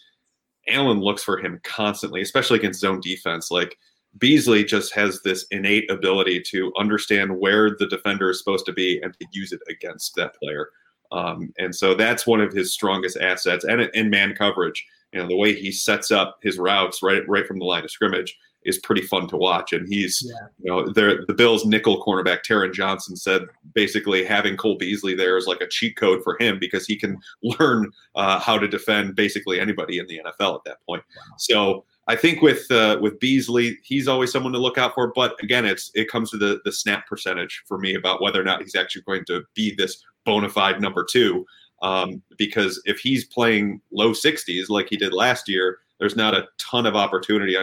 Allen 0.69 1.01
looks 1.01 1.23
for 1.23 1.37
him 1.37 1.59
constantly, 1.63 2.21
especially 2.21 2.59
against 2.59 2.79
zone 2.79 3.01
defense. 3.01 3.51
Like 3.51 3.77
Beasley 4.17 4.63
just 4.63 4.93
has 4.93 5.21
this 5.21 5.45
innate 5.51 5.89
ability 5.91 6.41
to 6.51 6.71
understand 6.77 7.39
where 7.39 7.71
the 7.71 7.87
defender 7.87 8.29
is 8.29 8.39
supposed 8.39 8.65
to 8.67 8.73
be 8.73 9.01
and 9.01 9.13
to 9.19 9.25
use 9.31 9.51
it 9.51 9.61
against 9.69 10.15
that 10.15 10.35
player. 10.35 10.69
Um, 11.11 11.53
and 11.57 11.75
so 11.75 11.93
that's 11.93 12.25
one 12.25 12.41
of 12.41 12.53
his 12.53 12.73
strongest 12.73 13.17
assets, 13.17 13.65
and 13.65 13.81
in 13.93 14.09
man 14.09 14.35
coverage 14.35 14.85
you 15.13 15.21
know 15.21 15.27
the 15.27 15.37
way 15.37 15.53
he 15.53 15.71
sets 15.71 16.11
up 16.11 16.39
his 16.41 16.57
routes 16.57 17.01
right 17.03 17.21
right 17.27 17.47
from 17.47 17.59
the 17.59 17.65
line 17.65 17.83
of 17.83 17.91
scrimmage 17.91 18.37
is 18.65 18.79
pretty 18.79 19.01
fun 19.01 19.27
to 19.27 19.37
watch. 19.37 19.73
And 19.73 19.87
he's, 19.87 20.23
yeah. 20.25 20.47
you 20.59 20.71
know, 20.71 20.91
the 20.91 21.33
Bills' 21.33 21.65
nickel 21.65 22.03
cornerback 22.03 22.39
Taron 22.47 22.73
Johnson 22.73 23.15
said 23.15 23.43
basically 23.73 24.23
having 24.23 24.57
Cole 24.57 24.77
Beasley 24.77 25.15
there 25.15 25.37
is 25.37 25.47
like 25.47 25.61
a 25.61 25.67
cheat 25.67 25.97
code 25.97 26.23
for 26.23 26.37
him 26.39 26.59
because 26.59 26.85
he 26.85 26.95
can 26.95 27.17
learn 27.43 27.91
uh, 28.15 28.39
how 28.39 28.57
to 28.57 28.67
defend 28.67 29.15
basically 29.15 29.59
anybody 29.59 29.99
in 29.99 30.07
the 30.07 30.21
NFL 30.25 30.55
at 30.55 30.63
that 30.65 30.77
point. 30.87 31.03
Wow. 31.15 31.35
So 31.37 31.85
I 32.07 32.15
think 32.15 32.41
with 32.41 32.69
uh, 32.69 32.97
with 33.01 33.19
Beasley, 33.19 33.77
he's 33.83 34.07
always 34.07 34.31
someone 34.31 34.53
to 34.53 34.59
look 34.59 34.77
out 34.77 34.93
for. 34.93 35.11
But 35.13 35.41
again, 35.41 35.65
it's 35.65 35.89
it 35.93 36.09
comes 36.09 36.31
to 36.31 36.37
the 36.37 36.59
the 36.65 36.71
snap 36.71 37.07
percentage 37.07 37.63
for 37.65 37.77
me 37.77 37.95
about 37.95 38.21
whether 38.21 38.41
or 38.41 38.43
not 38.43 38.61
he's 38.61 38.75
actually 38.75 39.03
going 39.03 39.23
to 39.27 39.43
be 39.55 39.73
this 39.75 40.03
bona 40.25 40.49
fide 40.49 40.81
number 40.81 41.05
two. 41.09 41.45
Um, 41.83 42.23
because 42.37 42.81
if 42.85 42.99
he's 42.99 43.25
playing 43.25 43.81
low 43.91 44.11
60s 44.11 44.69
like 44.69 44.87
he 44.89 44.95
did 44.95 45.13
last 45.13 45.49
year, 45.49 45.79
there's 45.99 46.15
not 46.15 46.33
a 46.33 46.47
ton 46.57 46.85
of 46.85 46.95
opportunity 46.95 47.55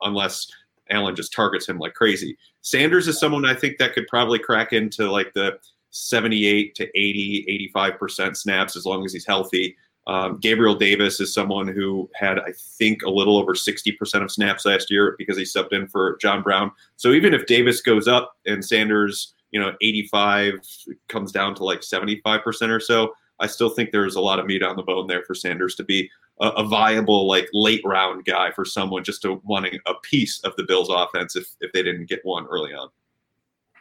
unless 0.00 0.50
Allen 0.90 1.14
just 1.14 1.34
targets 1.34 1.68
him 1.68 1.78
like 1.78 1.94
crazy. 1.94 2.36
Sanders 2.62 3.06
is 3.08 3.20
someone 3.20 3.44
I 3.44 3.54
think 3.54 3.76
that 3.78 3.92
could 3.92 4.08
probably 4.08 4.38
crack 4.38 4.72
into 4.72 5.10
like 5.10 5.34
the 5.34 5.58
78 5.90 6.74
to 6.76 6.84
80, 6.98 7.70
85% 7.76 8.36
snaps 8.36 8.74
as 8.74 8.86
long 8.86 9.04
as 9.04 9.12
he's 9.12 9.26
healthy. 9.26 9.76
Um, 10.06 10.38
Gabriel 10.40 10.74
Davis 10.74 11.20
is 11.20 11.34
someone 11.34 11.68
who 11.68 12.08
had, 12.14 12.38
I 12.38 12.52
think, 12.78 13.02
a 13.02 13.10
little 13.10 13.36
over 13.36 13.52
60% 13.52 14.22
of 14.22 14.30
snaps 14.30 14.64
last 14.64 14.90
year 14.90 15.14
because 15.18 15.36
he 15.36 15.42
subbed 15.42 15.74
in 15.74 15.86
for 15.88 16.16
John 16.22 16.42
Brown. 16.42 16.72
So 16.96 17.10
even 17.12 17.34
if 17.34 17.44
Davis 17.44 17.82
goes 17.82 18.08
up 18.08 18.34
and 18.46 18.64
Sanders, 18.64 19.34
you 19.50 19.60
know, 19.60 19.74
85 19.82 20.54
comes 21.08 21.30
down 21.30 21.54
to 21.56 21.64
like 21.64 21.80
75% 21.80 22.70
or 22.70 22.80
so, 22.80 23.12
I 23.40 23.46
still 23.46 23.70
think 23.70 23.90
there's 23.90 24.16
a 24.16 24.20
lot 24.20 24.38
of 24.38 24.46
meat 24.46 24.62
on 24.62 24.76
the 24.76 24.82
bone 24.82 25.06
there 25.06 25.22
for 25.22 25.34
Sanders 25.34 25.74
to 25.76 25.84
be 25.84 26.10
a, 26.40 26.48
a 26.48 26.64
viable 26.64 27.26
like 27.26 27.48
late 27.52 27.82
round 27.84 28.24
guy 28.24 28.50
for 28.50 28.64
someone 28.64 29.04
just 29.04 29.22
to 29.22 29.40
wanting 29.44 29.78
a 29.86 29.94
piece 30.02 30.40
of 30.40 30.54
the 30.56 30.64
Bills 30.64 30.88
offense 30.90 31.36
if 31.36 31.48
if 31.60 31.72
they 31.72 31.82
didn't 31.82 32.08
get 32.08 32.20
one 32.24 32.46
early 32.46 32.74
on. 32.74 32.88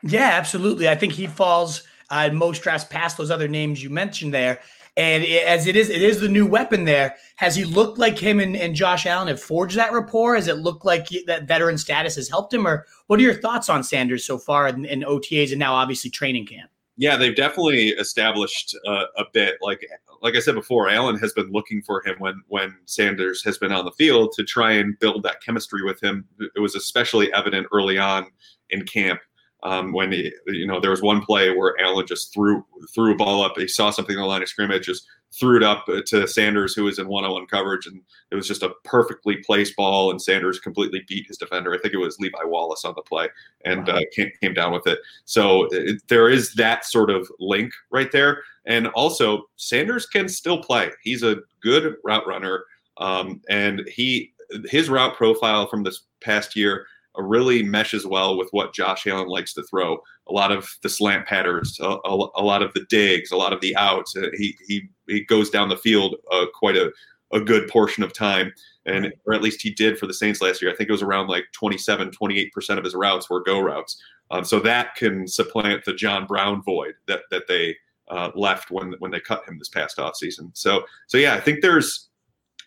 Yeah, 0.04 0.30
absolutely. 0.34 0.88
I 0.88 0.96
think 0.96 1.14
he 1.14 1.28
falls 1.28 1.84
uh, 2.10 2.30
most 2.30 2.62
drafts 2.62 2.88
past 2.90 3.18
those 3.18 3.32
other 3.32 3.48
names 3.48 3.84
you 3.84 3.90
mentioned 3.90 4.34
there. 4.34 4.60
And 4.96 5.24
it, 5.24 5.46
as 5.46 5.68
it 5.68 5.76
is, 5.76 5.90
it 5.90 6.02
is 6.02 6.20
the 6.20 6.28
new 6.28 6.46
weapon 6.46 6.86
there. 6.86 7.16
Has 7.36 7.56
he 7.56 7.64
looked 7.64 8.00
like 8.00 8.18
him 8.18 8.40
and, 8.40 8.56
and 8.56 8.76
Josh 8.76 9.06
Allen 9.06 9.28
have 9.28 9.42
forged 9.42 9.78
that 9.78 9.94
rapport? 9.94 10.36
Has 10.36 10.48
it 10.48 10.58
looked 10.58 10.86
like 10.86 11.08
he, 11.08 11.24
that 11.26 11.48
veteran 11.48 11.78
status 11.78 12.16
has 12.16 12.30
helped 12.30 12.54
him? 12.54 12.68
Or 12.68 12.86
what 13.06 13.20
are 13.20 13.24
your 13.24 13.36
thoughts 13.36 13.70
on 13.70 13.84
Sanders 13.84 14.26
so 14.26 14.38
far 14.40 14.68
in, 14.68 14.86
in 14.86 15.02
OTAs 15.02 15.52
and 15.52 15.60
now 15.60 15.76
obviously 15.76 16.10
training 16.10 16.48
camp? 16.48 16.72
Yeah, 16.98 17.16
they've 17.16 17.36
definitely 17.36 17.90
established 17.90 18.76
uh, 18.88 19.06
a 19.18 19.26
bit. 19.32 19.58
Like 19.62 19.88
like 20.22 20.36
I 20.36 20.40
said 20.40 20.56
before, 20.56 20.90
Allen 20.90 21.18
has 21.20 21.32
been 21.34 21.52
looking 21.52 21.82
for 21.84 22.06
him 22.06 22.16
when 22.20 22.42
when 22.48 22.76
Sanders 22.86 23.44
has 23.44 23.58
been 23.58 23.72
on 23.72 23.86
the 23.86 23.92
field 23.92 24.34
to 24.34 24.44
try 24.44 24.72
and 24.74 24.98
build 25.00 25.24
that 25.24 25.42
chemistry 25.44 25.84
with 25.84 26.02
him. 26.02 26.26
It 26.56 26.60
was 26.60 26.76
especially 26.76 27.32
evident 27.34 27.68
early 27.72 28.00
on 28.00 28.28
in 28.72 28.84
camp 28.84 29.20
um, 29.64 29.92
when 29.92 30.12
he, 30.12 30.32
you 30.48 30.68
know 30.68 30.80
there 30.80 30.92
was 30.92 31.02
one 31.02 31.22
play 31.22 31.56
where 31.56 31.80
Allen 31.80 32.06
just 32.06 32.34
threw 32.34 32.64
threw 32.94 33.14
a 33.14 33.18
ball 33.18 33.44
up. 33.44 33.58
He 33.58 33.68
saw 33.68 33.90
something 33.90 34.16
on 34.16 34.22
the 34.22 34.28
line 34.28 34.44
of 34.44 34.50
scrimmage, 34.50 34.86
just 34.86 35.08
threw 35.34 35.58
it 35.58 35.64
up 35.64 35.86
to 36.06 36.28
Sanders, 36.28 36.74
who 36.74 36.86
was 36.86 37.00
in 37.00 37.08
one-on-one 37.08 37.48
coverage, 37.48 37.86
and 37.86 38.02
it 38.32 38.36
was 38.36 38.48
just 38.48 38.64
a 38.64 38.74
perfectly 38.84 39.38
placed 39.38 39.76
ball. 39.76 40.10
And 40.10 40.22
Sanders 40.22 40.60
completely 40.60 41.04
beat 41.08 41.28
his 41.28 41.38
defender. 41.38 41.74
I 41.74 41.78
think 41.78 41.94
it 41.94 41.98
was 41.98 42.18
Levi 42.20 42.44
Wallace 42.46 42.86
on 42.86 42.94
the 42.96 43.02
play, 43.02 43.28
and 43.66 43.88
wow. 43.88 43.96
uh, 43.96 44.02
came, 44.14 44.32
came 44.42 44.54
down 44.54 44.72
with 44.72 44.88
it. 44.88 45.00
So 45.26 45.68
it, 45.72 46.02
there 46.08 46.30
is 46.30 46.54
that 46.54 46.86
sort 46.86 47.10
of 47.10 47.30
link 47.40 47.74
right 47.92 48.12
there. 48.12 48.42
And 48.66 48.88
also, 48.88 49.50
Sanders 49.58 50.06
can 50.06 50.30
still 50.30 50.62
play. 50.62 50.92
He's 51.02 51.24
a 51.24 51.38
good 51.62 51.96
route 52.04 52.28
runner, 52.28 52.64
um, 52.98 53.42
and 53.50 53.88
he 53.88 54.34
his 54.66 54.90
route 54.90 55.16
profile 55.18 55.68
from 55.68 55.84
this 55.84 56.04
past 56.22 56.56
year 56.56 56.88
really 57.18 57.64
meshes 57.64 58.06
well 58.06 58.38
with 58.38 58.50
what 58.52 58.74
Josh 58.74 59.08
Allen 59.08 59.28
likes 59.28 59.54
to 59.54 59.64
throw. 59.64 59.98
A 60.28 60.34
lot 60.34 60.52
of 60.52 60.70
the 60.84 60.90
slant 60.90 61.26
patterns, 61.26 61.80
a, 61.80 61.98
a, 62.06 62.28
a 62.36 62.44
lot 62.44 62.62
of 62.62 62.74
the 62.74 62.86
digs, 62.90 63.32
a 63.32 63.38
lot 63.38 63.54
of 63.54 63.62
the 63.62 63.76
outs. 63.76 64.16
Uh, 64.16 64.30
he 64.38 64.56
he 64.68 64.90
he 65.08 65.22
goes 65.22 65.50
down 65.50 65.70
the 65.70 65.78
field 65.78 66.16
uh, 66.32 66.46
quite 66.54 66.76
a 66.76 66.92
a 67.34 67.42
good 67.42 67.68
portion 67.68 68.04
of 68.04 68.14
time 68.14 68.54
and 68.88 69.14
or 69.26 69.34
at 69.34 69.42
least 69.42 69.62
he 69.62 69.70
did 69.70 70.00
for 70.00 70.08
the 70.08 70.14
Saints 70.14 70.42
last 70.42 70.62
year. 70.62 70.72
I 70.72 70.76
think 70.76 70.90
it 70.90 70.94
was 70.94 71.04
around 71.04 71.28
like 71.28 71.46
27, 71.52 72.12
28% 72.12 72.78
of 72.78 72.84
his 72.84 72.96
routes 72.96 73.30
were 73.30 73.44
go 73.44 73.60
routes. 73.60 74.02
Um, 74.32 74.44
so 74.44 74.60
that 74.62 74.96
can 74.96 75.28
supplant 75.28 75.86
the 75.86 75.94
John 75.94 76.26
Brown 76.26 76.64
void 76.64 76.96
that 77.08 77.22
that 77.32 77.48
they 77.48 77.76
uh, 78.10 78.32
left 78.36 78.72
when 78.72 78.96
when 79.00 79.12
they 79.12 79.20
cut 79.20 79.48
him 79.48 79.60
this 79.60 79.70
past 79.70 79.98
offseason. 79.98 80.50
So 80.54 80.84
so 81.08 81.18
yeah, 81.18 81.36
I 81.36 81.40
think 81.40 81.62
there's 81.62 82.07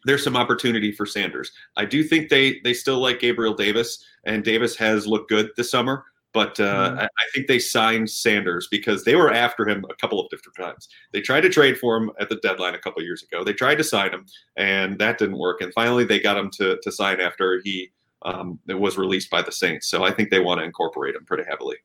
there's 0.04 0.24
some 0.24 0.36
opportunity 0.36 0.92
for 0.92 1.06
Sanders. 1.06 1.52
I 1.76 1.84
do 1.84 2.02
think 2.02 2.28
they 2.28 2.60
they 2.64 2.74
still 2.74 2.98
like 2.98 3.20
Gabriel 3.20 3.54
Davis, 3.54 4.04
and 4.24 4.44
Davis 4.44 4.76
has 4.76 5.06
looked 5.06 5.28
good 5.28 5.50
this 5.56 5.70
summer. 5.70 6.04
But 6.32 6.60
uh, 6.60 6.90
mm. 6.90 6.98
I, 7.00 7.04
I, 7.04 7.24
think 7.34 7.48
they 7.48 7.58
signed 7.58 8.08
Sanders 8.08 8.68
because 8.70 9.02
they 9.02 9.16
were 9.16 9.32
after 9.32 9.68
him 9.68 9.84
a 9.90 9.94
couple 9.96 10.20
of 10.20 10.30
different 10.30 10.56
times. 10.56 10.88
They 11.12 11.20
tried 11.20 11.40
to 11.40 11.48
trade 11.48 11.76
for 11.76 11.96
him 11.96 12.12
at 12.20 12.28
the 12.28 12.36
deadline 12.36 12.76
a 12.76 12.78
couple 12.78 13.02
years 13.02 13.24
ago. 13.24 13.42
They 13.42 13.52
tried 13.52 13.78
to 13.78 13.84
sign 13.84 14.12
him, 14.12 14.26
and 14.56 14.96
that 15.00 15.18
didn't 15.18 15.38
work. 15.38 15.60
And 15.60 15.74
finally, 15.74 16.04
they 16.04 16.20
got 16.20 16.38
him 16.38 16.50
to 16.50 16.78
to 16.80 16.92
sign 16.92 17.20
after 17.20 17.60
he 17.64 17.90
um, 18.22 18.60
was 18.68 18.96
released 18.96 19.30
by 19.30 19.42
the 19.42 19.52
Saints. 19.52 19.88
So 19.88 20.04
I 20.04 20.12
think 20.12 20.30
they 20.30 20.40
want 20.40 20.60
to 20.60 20.64
incorporate 20.64 21.16
him 21.16 21.24
pretty 21.24 21.44
heavily. 21.48 21.76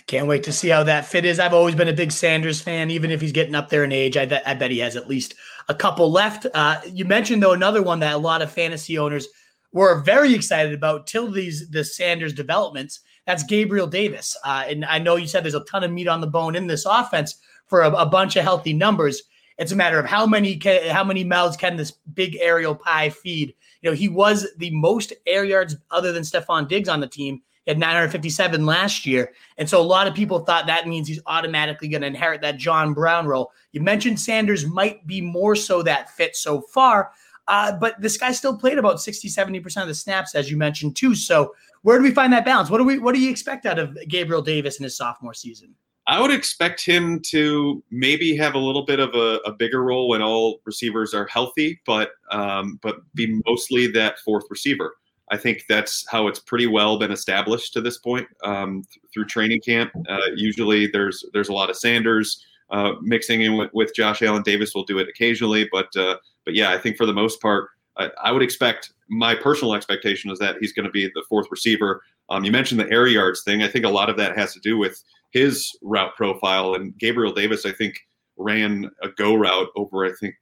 I 0.00 0.02
can't 0.06 0.26
wait 0.26 0.44
to 0.44 0.52
see 0.52 0.70
how 0.70 0.82
that 0.84 1.04
fit 1.04 1.26
is. 1.26 1.38
I've 1.38 1.52
always 1.52 1.74
been 1.74 1.88
a 1.88 1.92
big 1.92 2.10
Sanders 2.10 2.58
fan, 2.58 2.90
even 2.90 3.10
if 3.10 3.20
he's 3.20 3.32
getting 3.32 3.54
up 3.54 3.68
there 3.68 3.84
in 3.84 3.92
age. 3.92 4.16
I, 4.16 4.24
bet, 4.24 4.42
I 4.46 4.54
bet 4.54 4.70
he 4.70 4.78
has 4.78 4.96
at 4.96 5.08
least 5.08 5.34
a 5.68 5.74
couple 5.74 6.10
left. 6.10 6.46
Uh, 6.54 6.80
you 6.90 7.04
mentioned 7.04 7.42
though 7.42 7.52
another 7.52 7.82
one 7.82 8.00
that 8.00 8.14
a 8.14 8.18
lot 8.18 8.40
of 8.40 8.50
fantasy 8.50 8.98
owners 8.98 9.28
were 9.72 10.00
very 10.00 10.34
excited 10.34 10.72
about 10.72 11.06
till 11.06 11.30
these 11.30 11.68
the 11.68 11.84
Sanders 11.84 12.32
developments. 12.32 13.00
That's 13.26 13.42
Gabriel 13.42 13.86
Davis, 13.86 14.34
uh, 14.42 14.64
and 14.66 14.86
I 14.86 14.98
know 14.98 15.16
you 15.16 15.26
said 15.26 15.44
there's 15.44 15.54
a 15.54 15.64
ton 15.64 15.84
of 15.84 15.92
meat 15.92 16.08
on 16.08 16.22
the 16.22 16.26
bone 16.26 16.56
in 16.56 16.66
this 16.66 16.86
offense 16.86 17.36
for 17.66 17.82
a, 17.82 17.90
a 17.90 18.06
bunch 18.06 18.36
of 18.36 18.42
healthy 18.42 18.72
numbers. 18.72 19.22
It's 19.58 19.72
a 19.72 19.76
matter 19.76 20.00
of 20.00 20.06
how 20.06 20.24
many 20.26 20.56
can, 20.56 20.88
how 20.88 21.04
many 21.04 21.24
mouths 21.24 21.58
can 21.58 21.76
this 21.76 21.92
big 22.14 22.38
aerial 22.40 22.74
pie 22.74 23.10
feed. 23.10 23.54
You 23.82 23.90
know, 23.90 23.96
he 23.96 24.08
was 24.08 24.46
the 24.56 24.70
most 24.70 25.12
air 25.26 25.44
yards 25.44 25.76
other 25.90 26.10
than 26.10 26.22
Stefon 26.22 26.66
Diggs 26.66 26.88
on 26.88 27.00
the 27.00 27.06
team 27.06 27.42
had 27.66 27.78
957 27.78 28.66
last 28.66 29.06
year. 29.06 29.32
And 29.58 29.68
so 29.68 29.80
a 29.80 29.82
lot 29.82 30.06
of 30.06 30.14
people 30.14 30.40
thought 30.40 30.66
that 30.66 30.88
means 30.88 31.06
he's 31.06 31.20
automatically 31.26 31.88
going 31.88 32.00
to 32.00 32.06
inherit 32.06 32.40
that 32.40 32.56
John 32.56 32.94
Brown 32.94 33.26
role. 33.26 33.52
You 33.72 33.80
mentioned 33.80 34.18
Sanders 34.18 34.66
might 34.66 35.06
be 35.06 35.20
more 35.20 35.54
so 35.54 35.82
that 35.82 36.10
fit 36.10 36.36
so 36.36 36.62
far, 36.62 37.12
uh, 37.48 37.72
but 37.72 38.00
this 38.00 38.16
guy 38.16 38.32
still 38.32 38.56
played 38.56 38.78
about 38.78 39.00
60, 39.00 39.28
70% 39.28 39.82
of 39.82 39.88
the 39.88 39.94
snaps, 39.94 40.34
as 40.34 40.50
you 40.50 40.56
mentioned, 40.56 40.96
too. 40.96 41.14
So 41.14 41.54
where 41.82 41.98
do 41.98 42.04
we 42.04 42.12
find 42.12 42.32
that 42.32 42.44
balance? 42.44 42.70
What 42.70 42.78
do 42.78 42.84
we 42.84 42.98
what 42.98 43.14
do 43.14 43.20
you 43.20 43.30
expect 43.30 43.66
out 43.66 43.78
of 43.78 43.96
Gabriel 44.08 44.42
Davis 44.42 44.78
in 44.78 44.84
his 44.84 44.96
sophomore 44.96 45.34
season? 45.34 45.74
I 46.06 46.20
would 46.20 46.32
expect 46.32 46.84
him 46.84 47.20
to 47.26 47.82
maybe 47.90 48.36
have 48.36 48.54
a 48.54 48.58
little 48.58 48.84
bit 48.84 48.98
of 48.98 49.14
a, 49.14 49.38
a 49.46 49.52
bigger 49.52 49.82
role 49.82 50.08
when 50.08 50.22
all 50.22 50.60
receivers 50.64 51.14
are 51.14 51.26
healthy, 51.26 51.80
but 51.86 52.10
um, 52.30 52.78
but 52.82 52.96
be 53.14 53.40
mostly 53.46 53.86
that 53.88 54.18
fourth 54.20 54.44
receiver. 54.50 54.96
I 55.30 55.36
think 55.36 55.64
that's 55.68 56.04
how 56.08 56.26
it's 56.26 56.40
pretty 56.40 56.66
well 56.66 56.98
been 56.98 57.12
established 57.12 57.72
to 57.74 57.80
this 57.80 57.98
point 57.98 58.26
um, 58.42 58.82
th- 58.90 59.00
through 59.12 59.26
training 59.26 59.60
camp. 59.60 59.92
Uh, 60.08 60.18
usually, 60.34 60.88
there's 60.88 61.24
there's 61.32 61.48
a 61.48 61.52
lot 61.52 61.70
of 61.70 61.76
Sanders 61.76 62.44
uh, 62.70 62.94
mixing 63.00 63.42
in 63.42 63.56
with, 63.56 63.70
with, 63.72 63.94
Josh 63.94 64.22
Allen. 64.22 64.42
Davis 64.42 64.74
will 64.74 64.84
do 64.84 64.98
it 64.98 65.08
occasionally, 65.08 65.68
but 65.70 65.94
uh, 65.96 66.16
but 66.44 66.54
yeah, 66.54 66.70
I 66.70 66.78
think 66.78 66.96
for 66.96 67.06
the 67.06 67.12
most 67.12 67.40
part, 67.40 67.68
I, 67.96 68.10
I, 68.22 68.32
would 68.32 68.42
expect 68.42 68.92
my 69.08 69.34
personal 69.34 69.74
expectation 69.74 70.30
is 70.30 70.38
that 70.40 70.56
he's 70.60 70.72
going 70.72 70.86
to 70.86 70.90
be 70.90 71.06
the 71.06 71.24
fourth 71.28 71.46
receiver. 71.50 72.02
Um, 72.28 72.44
you 72.44 72.52
mentioned 72.52 72.80
the 72.80 72.90
air 72.90 73.06
yards 73.06 73.42
thing. 73.42 73.62
I 73.62 73.68
think 73.68 73.84
a 73.84 73.88
lot 73.88 74.08
of 74.08 74.16
that 74.16 74.36
has 74.36 74.52
to 74.54 74.60
do 74.60 74.78
with 74.78 75.02
his 75.30 75.76
route 75.82 76.14
profile, 76.16 76.74
and 76.74 76.96
Gabriel 76.98 77.32
Davis, 77.32 77.66
I 77.66 77.72
think, 77.72 77.98
ran 78.36 78.90
a 79.02 79.08
go 79.10 79.34
route 79.34 79.68
over 79.76 80.04
I 80.04 80.12
think 80.12 80.34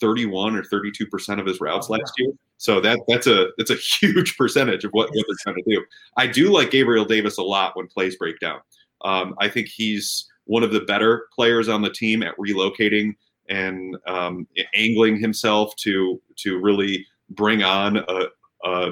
31 0.00 0.56
or 0.56 0.64
32 0.64 1.06
percent 1.06 1.40
of 1.40 1.46
his 1.46 1.60
routes 1.60 1.88
oh, 1.90 1.94
last 1.94 2.12
year. 2.18 2.32
So 2.60 2.78
that 2.82 3.00
that's 3.08 3.26
a 3.26 3.48
that's 3.56 3.70
a 3.70 3.74
huge 3.74 4.36
percentage 4.38 4.84
of 4.84 4.90
what, 4.90 5.08
what 5.08 5.24
they're 5.26 5.36
trying 5.54 5.64
to 5.64 5.74
do. 5.76 5.82
I 6.18 6.26
do 6.26 6.52
like 6.52 6.70
Gabriel 6.70 7.06
Davis 7.06 7.38
a 7.38 7.42
lot 7.42 7.74
when 7.74 7.86
plays 7.86 8.16
break 8.16 8.38
down. 8.38 8.60
Um, 9.02 9.34
I 9.40 9.48
think 9.48 9.68
he's 9.68 10.28
one 10.44 10.62
of 10.62 10.70
the 10.70 10.80
better 10.80 11.26
players 11.34 11.70
on 11.70 11.80
the 11.80 11.88
team 11.88 12.22
at 12.22 12.36
relocating 12.36 13.14
and 13.48 13.96
um, 14.06 14.46
angling 14.74 15.18
himself 15.18 15.74
to 15.76 16.20
to 16.36 16.58
really 16.58 17.06
bring 17.30 17.62
on 17.62 17.96
a, 17.96 18.26
uh, 18.62 18.90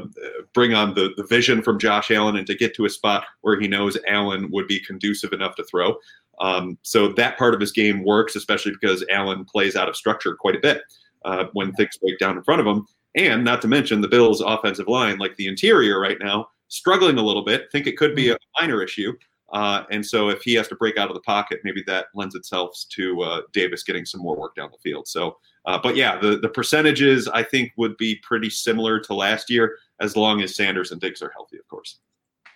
bring 0.55 0.73
on 0.73 0.95
the, 0.95 1.11
the 1.19 1.25
vision 1.25 1.61
from 1.61 1.79
Josh 1.79 2.11
Allen 2.11 2.37
and 2.37 2.47
to 2.47 2.55
get 2.55 2.75
to 2.77 2.87
a 2.87 2.91
spot 2.91 3.27
where 3.43 3.61
he 3.61 3.69
knows 3.69 3.99
Allen 4.07 4.51
would 4.51 4.67
be 4.67 4.81
conducive 4.81 5.35
enough 5.35 5.57
to 5.57 5.65
throw. 5.65 5.95
Um, 6.41 6.79
so 6.85 7.09
that 7.09 7.37
part 7.37 7.53
of 7.53 7.61
his 7.61 7.73
game 7.73 8.03
works, 8.03 8.35
especially 8.35 8.73
because 8.73 9.05
Allen 9.11 9.45
plays 9.45 9.77
out 9.77 9.91
of 9.91 9.97
structure 9.97 10.35
quite 10.35 10.57
a 10.57 10.61
bit 10.61 10.81
uh, 11.27 11.47
when 11.53 11.73
things 11.73 11.99
break 12.01 12.19
down 12.19 12.39
in 12.39 12.45
front 12.45 12.63
of 12.63 12.67
him. 12.67 12.87
And 13.19 13.45
not 13.45 13.61
to 13.63 13.69
mention 13.69 14.01
the 14.01 14.09
Bills' 14.09 14.41
offensive 14.41 14.87
line, 14.87 15.19
like 15.19 15.37
the 15.37 15.49
interior 15.49 15.99
right 16.01 16.19
now, 16.21 16.49
struggling 16.69 17.19
a 17.19 17.23
little 17.23 17.45
bit. 17.45 17.71
Think 17.73 17.87
it 17.87 17.97
could 17.97 18.15
be 18.15 18.31
a 18.31 18.37
minor 18.61 18.83
issue. 18.83 19.13
Uh, 19.53 19.85
and 19.91 20.05
so 20.05 20.29
if 20.29 20.43
he 20.43 20.55
has 20.55 20.69
to 20.69 20.77
break 20.77 20.99
out 20.99 21.09
of 21.09 21.15
the 21.15 21.23
pocket, 21.23 21.61
maybe 21.65 21.83
that 21.87 22.07
lends 22.15 22.35
itself 22.35 22.79
to 22.91 23.23
uh, 23.23 23.41
Davis 23.53 23.83
getting 23.83 24.05
some 24.05 24.21
more 24.21 24.37
work 24.37 24.55
down 24.55 24.71
the 24.71 24.79
field. 24.79 25.09
So, 25.09 25.39
uh, 25.65 25.79
but 25.83 25.97
yeah, 25.97 26.19
the, 26.19 26.39
the 26.39 26.49
percentages 26.49 27.27
I 27.29 27.43
think 27.43 27.73
would 27.77 27.97
be 27.97 28.17
pretty 28.17 28.51
similar 28.51 29.01
to 29.01 29.15
last 29.15 29.51
year 29.51 29.79
as 30.01 30.17
long 30.17 30.43
as 30.43 30.55
Sanders 30.55 30.93
and 30.93 31.01
Diggs 31.01 31.23
are 31.23 31.33
healthy, 31.35 31.59
of 31.59 31.67
course. 31.69 31.99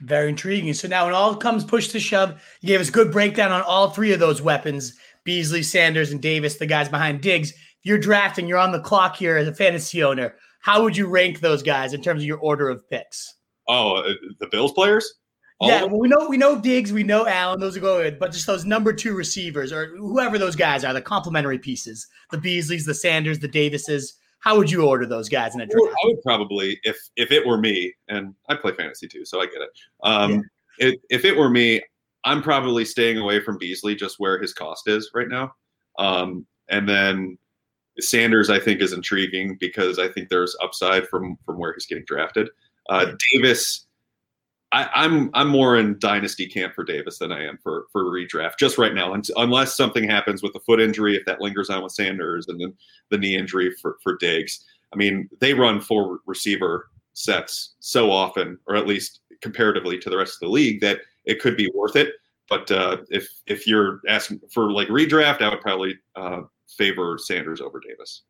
Very 0.03 0.29
intriguing. 0.29 0.75
So 0.75 0.89
now, 0.89 1.07
when 1.07 1.15
all 1.15 1.35
comes 1.35 1.65
push 1.65 1.89
to 1.89 2.01
shove, 2.01 2.43
you 2.61 2.69
gave 2.69 2.81
us 2.81 2.89
a 2.89 2.93
good 2.93 3.11
breakdown 3.11 3.53
on 3.53 3.63
all 3.63 3.91
three 3.91 4.13
of 4.13 4.21
those 4.21 4.43
weapons 4.43 4.99
Beasley, 5.25 5.63
Sanders, 5.63 6.11
and 6.11 6.21
Davis, 6.21 6.57
the 6.57 6.67
guys 6.67 6.89
behind 6.89 7.21
Diggs. 7.21 7.53
If 7.53 7.59
you're 7.85 7.99
drafting, 7.99 8.49
you're 8.49 8.59
on 8.59 8.73
the 8.73 8.81
clock 8.81 9.17
here 9.17 9.37
as 9.37 9.47
a 9.47 9.55
fantasy 9.55 10.03
owner. 10.03 10.35
How 10.63 10.83
would 10.83 10.97
you 10.97 11.09
rank 11.09 11.41
those 11.41 11.63
guys 11.63 11.93
in 11.93 12.01
terms 12.01 12.23
of 12.23 12.27
your 12.27 12.39
order 12.39 12.69
of 12.69 12.89
picks? 12.89 13.35
Oh, 13.69 13.97
uh, 13.97 14.15
the 14.39 14.47
Bills 14.47 14.73
players? 14.73 15.15
All 15.59 15.69
yeah, 15.69 15.85
well, 15.85 15.99
we 15.99 16.09
know 16.09 16.27
we 16.29 16.37
know 16.37 16.61
Diggs, 16.61 16.93
we 16.93 17.05
know 17.05 17.27
Allen, 17.27 17.61
those 17.61 17.77
are 17.77 17.81
good, 17.81 18.19
but 18.19 18.33
just 18.33 18.47
those 18.47 18.65
number 18.65 18.93
two 18.93 19.15
receivers 19.15 19.73
or 19.73 19.97
whoever 19.97 20.39
those 20.39 20.57
guys 20.57 20.85
are, 20.85 20.93
the 20.93 21.01
complementary 21.01 21.59
pieces, 21.59 22.09
the 22.33 22.39
Beasleys, 22.39 22.85
the 22.85 22.95
Sanders, 22.95 23.39
the 23.39 23.49
Davises. 23.49 24.15
How 24.41 24.57
would 24.57 24.69
you 24.69 24.85
order 24.85 25.07
those 25.07 25.29
guys 25.29 25.55
in 25.55 25.61
a 25.61 25.67
draft? 25.67 25.95
I 26.05 26.07
would 26.09 26.23
probably, 26.23 26.81
if 26.83 26.97
if 27.17 27.31
it 27.31 27.47
were 27.47 27.59
me, 27.59 27.93
and 28.09 28.35
I 28.49 28.57
play 28.57 28.73
fantasy 28.73 29.07
too, 29.07 29.25
so 29.25 29.41
I 29.41 29.47
get 29.47 29.63
it. 29.63 29.71
Um, 30.03 30.45
yeah. 30.79 30.89
it 30.89 31.01
if 31.11 31.25
it 31.25 31.37
were 31.37 31.51
me, 31.51 31.81
I'm 32.25 32.43
probably 32.43 32.85
staying 32.85 33.19
away 33.19 33.41
from 33.41 33.59
Beasley, 33.59 33.95
just 33.95 34.19
where 34.19 34.41
his 34.41 34.53
cost 34.53 34.89
is 34.89 35.11
right 35.15 35.29
now. 35.29 35.53
Um, 35.99 36.45
and 36.71 36.89
then 36.89 37.39
Sanders, 38.01 38.51
I 38.51 38.59
think, 38.59 38.81
is 38.81 38.93
intriguing 38.93 39.57
because 39.61 39.99
I 39.99 40.09
think 40.09 40.29
there's 40.29 40.57
upside 40.63 41.09
from 41.09 41.37
from 41.45 41.59
where 41.59 41.73
he's 41.73 41.87
getting 41.87 42.05
drafted. 42.07 42.49
Uh, 42.89 43.13
Davis, 43.33 43.87
I, 44.73 44.89
I'm 44.95 45.31
I'm 45.35 45.49
more 45.49 45.77
in 45.77 45.99
dynasty 45.99 46.47
camp 46.47 46.75
for 46.75 46.85
Davis 46.85 47.19
than 47.19 47.33
I 47.33 47.45
am 47.45 47.59
for 47.63 47.87
for 47.93 48.05
redraft 48.05 48.59
just 48.59 48.79
right 48.79 48.95
now, 48.95 49.15
unless 49.37 49.77
something 49.77 50.09
happens 50.09 50.43
with 50.43 50.55
the 50.55 50.61
foot 50.61 50.81
injury, 50.81 51.17
if 51.17 51.25
that 51.27 51.41
lingers 51.41 51.69
on 51.69 51.83
with 51.83 51.93
Sanders, 51.93 52.49
and 52.49 52.61
then 52.61 52.73
the 53.11 53.19
knee 53.19 53.37
injury 53.37 53.75
for 53.81 53.99
for 54.03 54.17
Diggs. 54.17 54.65
I 54.93 54.97
mean, 54.97 55.29
they 55.41 55.55
run 55.55 55.81
four 55.81 56.21
receiver 56.27 56.89
sets 57.15 57.75
so 57.81 58.11
often, 58.11 58.59
or 58.67 58.77
at 58.77 58.87
least 58.87 59.21
comparatively 59.43 59.99
to 59.99 60.11
the 60.11 60.17
rest 60.17 60.37
of 60.37 60.41
the 60.41 60.53
league, 60.53 60.81
that 60.81 61.01
it 61.25 61.41
could 61.41 61.57
be 61.57 61.71
worth 61.75 61.97
it. 61.97 62.15
But 62.49 62.71
uh, 62.71 62.99
if 63.11 63.29
if 63.47 63.67
you're 63.67 64.01
asking 64.09 64.41
for 64.53 64.73
like 64.73 64.89
redraft, 64.89 65.43
I 65.43 65.51
would 65.51 65.61
probably 65.61 65.99
uh, 66.17 66.43
favor 66.77 67.19
Sanders 67.19 67.61
over 67.61 67.81
Davis. 67.81 68.23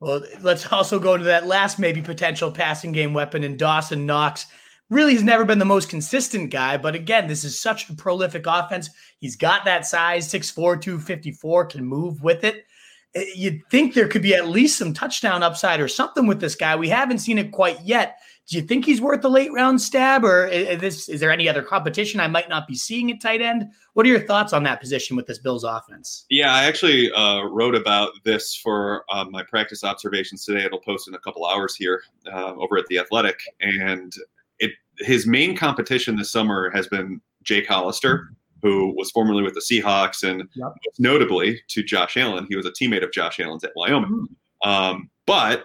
Well, 0.00 0.22
let's 0.42 0.70
also 0.72 0.98
go 0.98 1.16
to 1.16 1.24
that 1.24 1.46
last 1.46 1.78
maybe 1.78 2.02
potential 2.02 2.50
passing 2.50 2.92
game 2.92 3.14
weapon 3.14 3.44
in 3.44 3.56
Dawson 3.56 4.06
Knox. 4.06 4.46
Really 4.90 5.14
has 5.14 5.22
never 5.22 5.44
been 5.44 5.58
the 5.58 5.64
most 5.64 5.88
consistent 5.88 6.50
guy, 6.50 6.76
but 6.76 6.94
again, 6.94 7.26
this 7.26 7.42
is 7.42 7.58
such 7.58 7.88
a 7.88 7.94
prolific 7.94 8.44
offense. 8.46 8.90
He's 9.18 9.36
got 9.36 9.64
that 9.64 9.86
size, 9.86 10.30
6'4, 10.30 10.80
254, 10.80 11.66
can 11.66 11.84
move 11.84 12.22
with 12.22 12.44
it. 12.44 12.66
Eh, 13.14 13.24
you'd 13.34 13.60
think 13.70 13.94
there 13.94 14.08
could 14.08 14.22
be 14.22 14.34
at 14.34 14.48
least 14.48 14.76
some 14.76 14.92
touchdown 14.92 15.42
upside 15.42 15.80
or 15.80 15.88
something 15.88 16.26
with 16.26 16.40
this 16.40 16.54
guy. 16.54 16.76
We 16.76 16.88
haven't 16.90 17.20
seen 17.20 17.38
it 17.38 17.52
quite 17.52 17.80
yet. 17.82 18.18
Do 18.46 18.56
you 18.56 18.62
think 18.62 18.84
he's 18.84 19.00
worth 19.00 19.24
a 19.24 19.28
late 19.28 19.52
round 19.52 19.80
stab, 19.80 20.22
or 20.22 20.46
is, 20.46 20.78
this, 20.78 21.08
is 21.08 21.18
there 21.18 21.32
any 21.32 21.48
other 21.48 21.62
competition 21.62 22.20
I 22.20 22.28
might 22.28 22.48
not 22.50 22.66
be 22.68 22.74
seeing 22.74 23.10
at 23.10 23.20
tight 23.20 23.40
end? 23.40 23.70
What 23.94 24.04
are 24.04 24.08
your 24.10 24.20
thoughts 24.20 24.52
on 24.52 24.62
that 24.64 24.80
position 24.80 25.16
with 25.16 25.26
this 25.26 25.38
Bills 25.38 25.64
offense? 25.64 26.26
Yeah, 26.28 26.52
I 26.52 26.64
actually 26.64 27.10
uh, 27.12 27.44
wrote 27.44 27.74
about 27.74 28.12
this 28.24 28.54
for 28.54 29.04
uh, 29.10 29.24
my 29.24 29.42
practice 29.44 29.82
observations 29.82 30.44
today. 30.44 30.64
It'll 30.64 30.78
post 30.78 31.08
in 31.08 31.14
a 31.14 31.18
couple 31.20 31.46
hours 31.46 31.74
here 31.74 32.02
uh, 32.30 32.54
over 32.56 32.76
at 32.76 32.86
the 32.86 32.98
Athletic, 32.98 33.40
and 33.60 34.12
it 34.58 34.72
his 34.98 35.26
main 35.26 35.56
competition 35.56 36.16
this 36.16 36.30
summer 36.30 36.70
has 36.74 36.86
been 36.86 37.22
Jake 37.44 37.66
Hollister, 37.66 38.30
who 38.62 38.94
was 38.94 39.10
formerly 39.10 39.42
with 39.42 39.54
the 39.54 39.60
Seahawks, 39.60 40.22
and 40.22 40.48
yep. 40.54 40.74
notably 40.98 41.60
to 41.68 41.82
Josh 41.82 42.16
Allen, 42.18 42.46
he 42.48 42.56
was 42.56 42.66
a 42.66 42.70
teammate 42.70 43.02
of 43.02 43.10
Josh 43.10 43.40
Allen's 43.40 43.64
at 43.64 43.72
Wyoming. 43.74 44.10
Mm-hmm. 44.10 44.70
Um, 44.70 45.10
but 45.26 45.64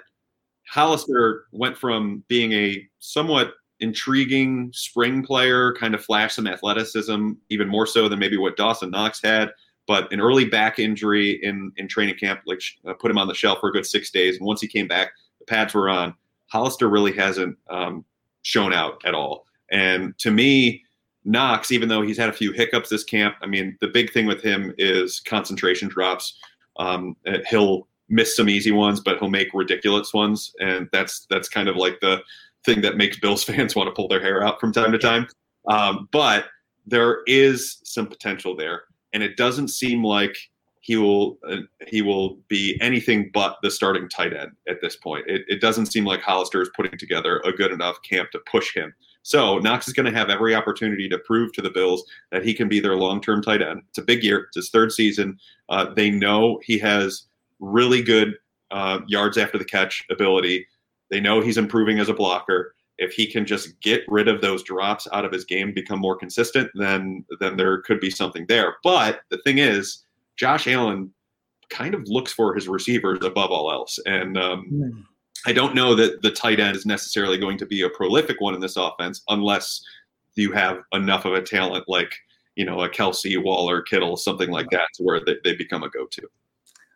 Hollister 0.69 1.45
went 1.51 1.77
from 1.77 2.23
being 2.27 2.53
a 2.53 2.88
somewhat 2.99 3.53
intriguing 3.79 4.71
spring 4.73 5.23
player, 5.23 5.73
kind 5.73 5.95
of 5.95 6.03
flashed 6.03 6.35
some 6.35 6.47
athleticism, 6.47 7.31
even 7.49 7.67
more 7.67 7.88
so 7.88 8.07
than 8.07 8.19
maybe 8.19 8.38
what 8.38 8.57
Dawson 8.57 8.91
Knox 8.91 9.21
had. 9.21 9.51
But 9.88 10.11
an 10.13 10.21
early 10.21 10.45
back 10.45 10.77
injury 10.77 11.39
in 11.43 11.71
in 11.77 11.88
training 11.88 12.15
camp, 12.15 12.41
like 12.45 12.61
uh, 12.88 12.93
put 12.93 13.09
him 13.09 13.17
on 13.17 13.27
the 13.27 13.33
shelf 13.33 13.59
for 13.59 13.69
a 13.69 13.71
good 13.71 13.85
six 13.85 14.11
days. 14.11 14.38
And 14.38 14.45
once 14.45 14.61
he 14.61 14.67
came 14.67 14.88
back, 14.88 15.11
the 15.39 15.45
pads 15.45 15.73
were 15.73 15.89
on. 15.89 16.13
Hollister 16.47 16.88
really 16.88 17.13
hasn't 17.13 17.57
um, 17.69 18.05
shown 18.43 18.71
out 18.71 19.01
at 19.05 19.15
all. 19.15 19.45
And 19.71 20.17
to 20.19 20.29
me, 20.29 20.83
Knox, 21.25 21.71
even 21.71 21.89
though 21.89 22.01
he's 22.01 22.17
had 22.17 22.29
a 22.29 22.33
few 22.33 22.51
hiccups 22.51 22.89
this 22.89 23.03
camp, 23.03 23.35
I 23.41 23.47
mean, 23.47 23.77
the 23.81 23.88
big 23.88 24.11
thing 24.11 24.27
with 24.27 24.41
him 24.41 24.73
is 24.77 25.19
concentration 25.19 25.88
drops. 25.88 26.39
Um, 26.77 27.15
he'll 27.49 27.88
miss 28.10 28.36
some 28.36 28.50
easy 28.50 28.72
ones, 28.72 29.00
but 29.00 29.20
he'll 29.20 29.30
make 29.30 29.54
ridiculous 29.54 30.13
ones, 30.13 30.54
and 30.60 30.89
that's 30.92 31.25
that's 31.30 31.50
kind 31.50 31.70
of 31.70 31.75
like 31.75 32.00
the 32.01 32.22
thing 32.66 32.82
that 32.82 32.98
makes 32.98 33.20
Bills 33.20 33.44
fans 33.46 33.75
want 33.75 33.88
to 33.88 33.94
pull 33.94 34.08
their 34.08 34.22
hair 34.22 34.44
out 34.44 34.60
from 34.60 34.72
time 34.72 34.92
to 34.92 34.98
time. 34.98 35.28
Um, 35.68 36.10
but 36.12 36.46
there 36.86 37.20
is 37.28 37.80
some 37.84 38.08
potential 38.08 38.56
there, 38.56 38.84
and 39.13 39.24
it 39.24 39.38
doesn't 39.38 39.70
seem 39.70 40.04
like 40.04 40.36
he 40.82 40.96
will 40.96 41.38
uh, 41.48 41.58
he 41.88 42.01
will 42.01 42.38
be 42.48 42.78
anything 42.82 43.30
but 43.34 43.58
the 43.62 43.70
starting 43.70 44.10
tight 44.10 44.34
end 44.34 44.51
at 44.68 44.82
this 44.82 44.96
point. 44.96 45.25
It, 45.28 45.44
it 45.48 45.62
doesn't 45.62 45.88
seem 45.88 46.06
like 46.06 46.22
Hollister 46.22 46.62
is 46.62 46.70
putting 46.75 46.98
together 46.98 47.42
a 47.46 47.51
good 47.51 47.72
enough 47.72 47.98
camp 48.01 48.32
to 48.32 48.39
push 48.50 48.74
him. 48.74 48.94
So 49.22 49.60
Knox 49.60 49.88
is 49.88 49.94
going 49.94 50.12
to 50.12 50.18
have 50.18 50.30
every 50.30 50.56
opportunity 50.56 51.10
to 51.10 51.20
prove 51.20 51.51
to 51.54 51.62
the 51.62 51.70
Bills 51.70 52.04
that 52.32 52.44
he 52.44 52.54
can 52.54 52.70
be 52.70 52.80
their 52.80 52.96
long-term 52.96 53.42
tight 53.44 53.62
end. 53.62 53.82
It's 53.89 53.98
a 53.98 54.04
big 54.04 54.24
year. 54.24 54.46
It's 54.48 54.56
his 54.56 54.70
third 54.70 54.92
season. 54.92 55.38
Uh, 55.68 55.94
they 55.94 56.10
know 56.10 56.60
he 56.63 56.80
has 56.80 57.28
really 57.60 58.01
good 58.01 58.36
uh, 58.72 59.00
yards 59.08 59.38
after 59.38 59.58
the 59.58 59.66
catch 59.66 60.06
ability. 60.10 60.68
They 61.10 61.20
know 61.20 61.42
he's 61.42 61.58
improving 61.58 62.00
as 62.00 62.10
a 62.10 62.13
blocker. 62.13 62.76
If 62.98 63.13
he 63.13 63.26
can 63.26 63.45
just 63.45 63.80
get 63.82 64.04
rid 64.08 64.28
of 64.28 64.41
those 64.41 64.62
drops 64.63 65.08
out 65.13 65.26
of 65.26 65.32
his 65.32 65.45
game, 65.45 65.74
become 65.74 66.00
more 66.00 66.17
consistent, 66.17 66.69
then 66.76 67.26
then 67.39 67.56
there 67.56 67.82
could 67.82 68.00
be 68.00 68.10
something 68.10 68.45
there. 68.48 68.76
But 68.84 69.22
the 69.30 69.38
thing 69.39 69.58
is, 69.58 70.04
Josh 70.36 70.67
Allen 70.67 71.13
kind 71.69 71.93
of 71.93 72.04
looks 72.08 72.34
for 72.34 72.54
his 72.54 72.67
receivers 72.67 73.19
above 73.24 73.52
all 73.52 73.72
else, 73.72 74.00
and 74.06 74.38
um, 74.38 74.69
mm. 74.72 75.04
I 75.45 75.54
don't 75.54 75.76
know 75.76 75.95
that 75.95 76.22
the 76.22 76.32
tight 76.32 76.60
end 76.60 76.76
is 76.76 76.86
necessarily 76.86 77.38
going 77.38 77.58
to 77.60 77.65
be 77.65 77.82
a 77.84 77.89
prolific 77.89 78.41
one 78.41 78.54
in 78.54 78.60
this 78.60 78.76
offense 78.76 79.22
unless 79.30 79.82
you 80.36 80.52
have 80.52 80.80
enough 80.93 81.26
of 81.26 81.34
a 81.34 81.41
talent 81.41 81.86
like 81.88 82.13
you 82.56 82.65
know 82.65 82.82
a 82.82 82.89
Kelce, 82.89 83.41
Waller, 83.41 83.82
Kittle, 83.82 84.17
something 84.17 84.50
like 84.52 84.69
that, 84.72 84.88
to 84.95 85.04
where 85.04 85.22
they, 85.26 85.36
they 85.43 85.56
become 85.56 85.84
a 85.84 85.89
go-to. 85.89 86.28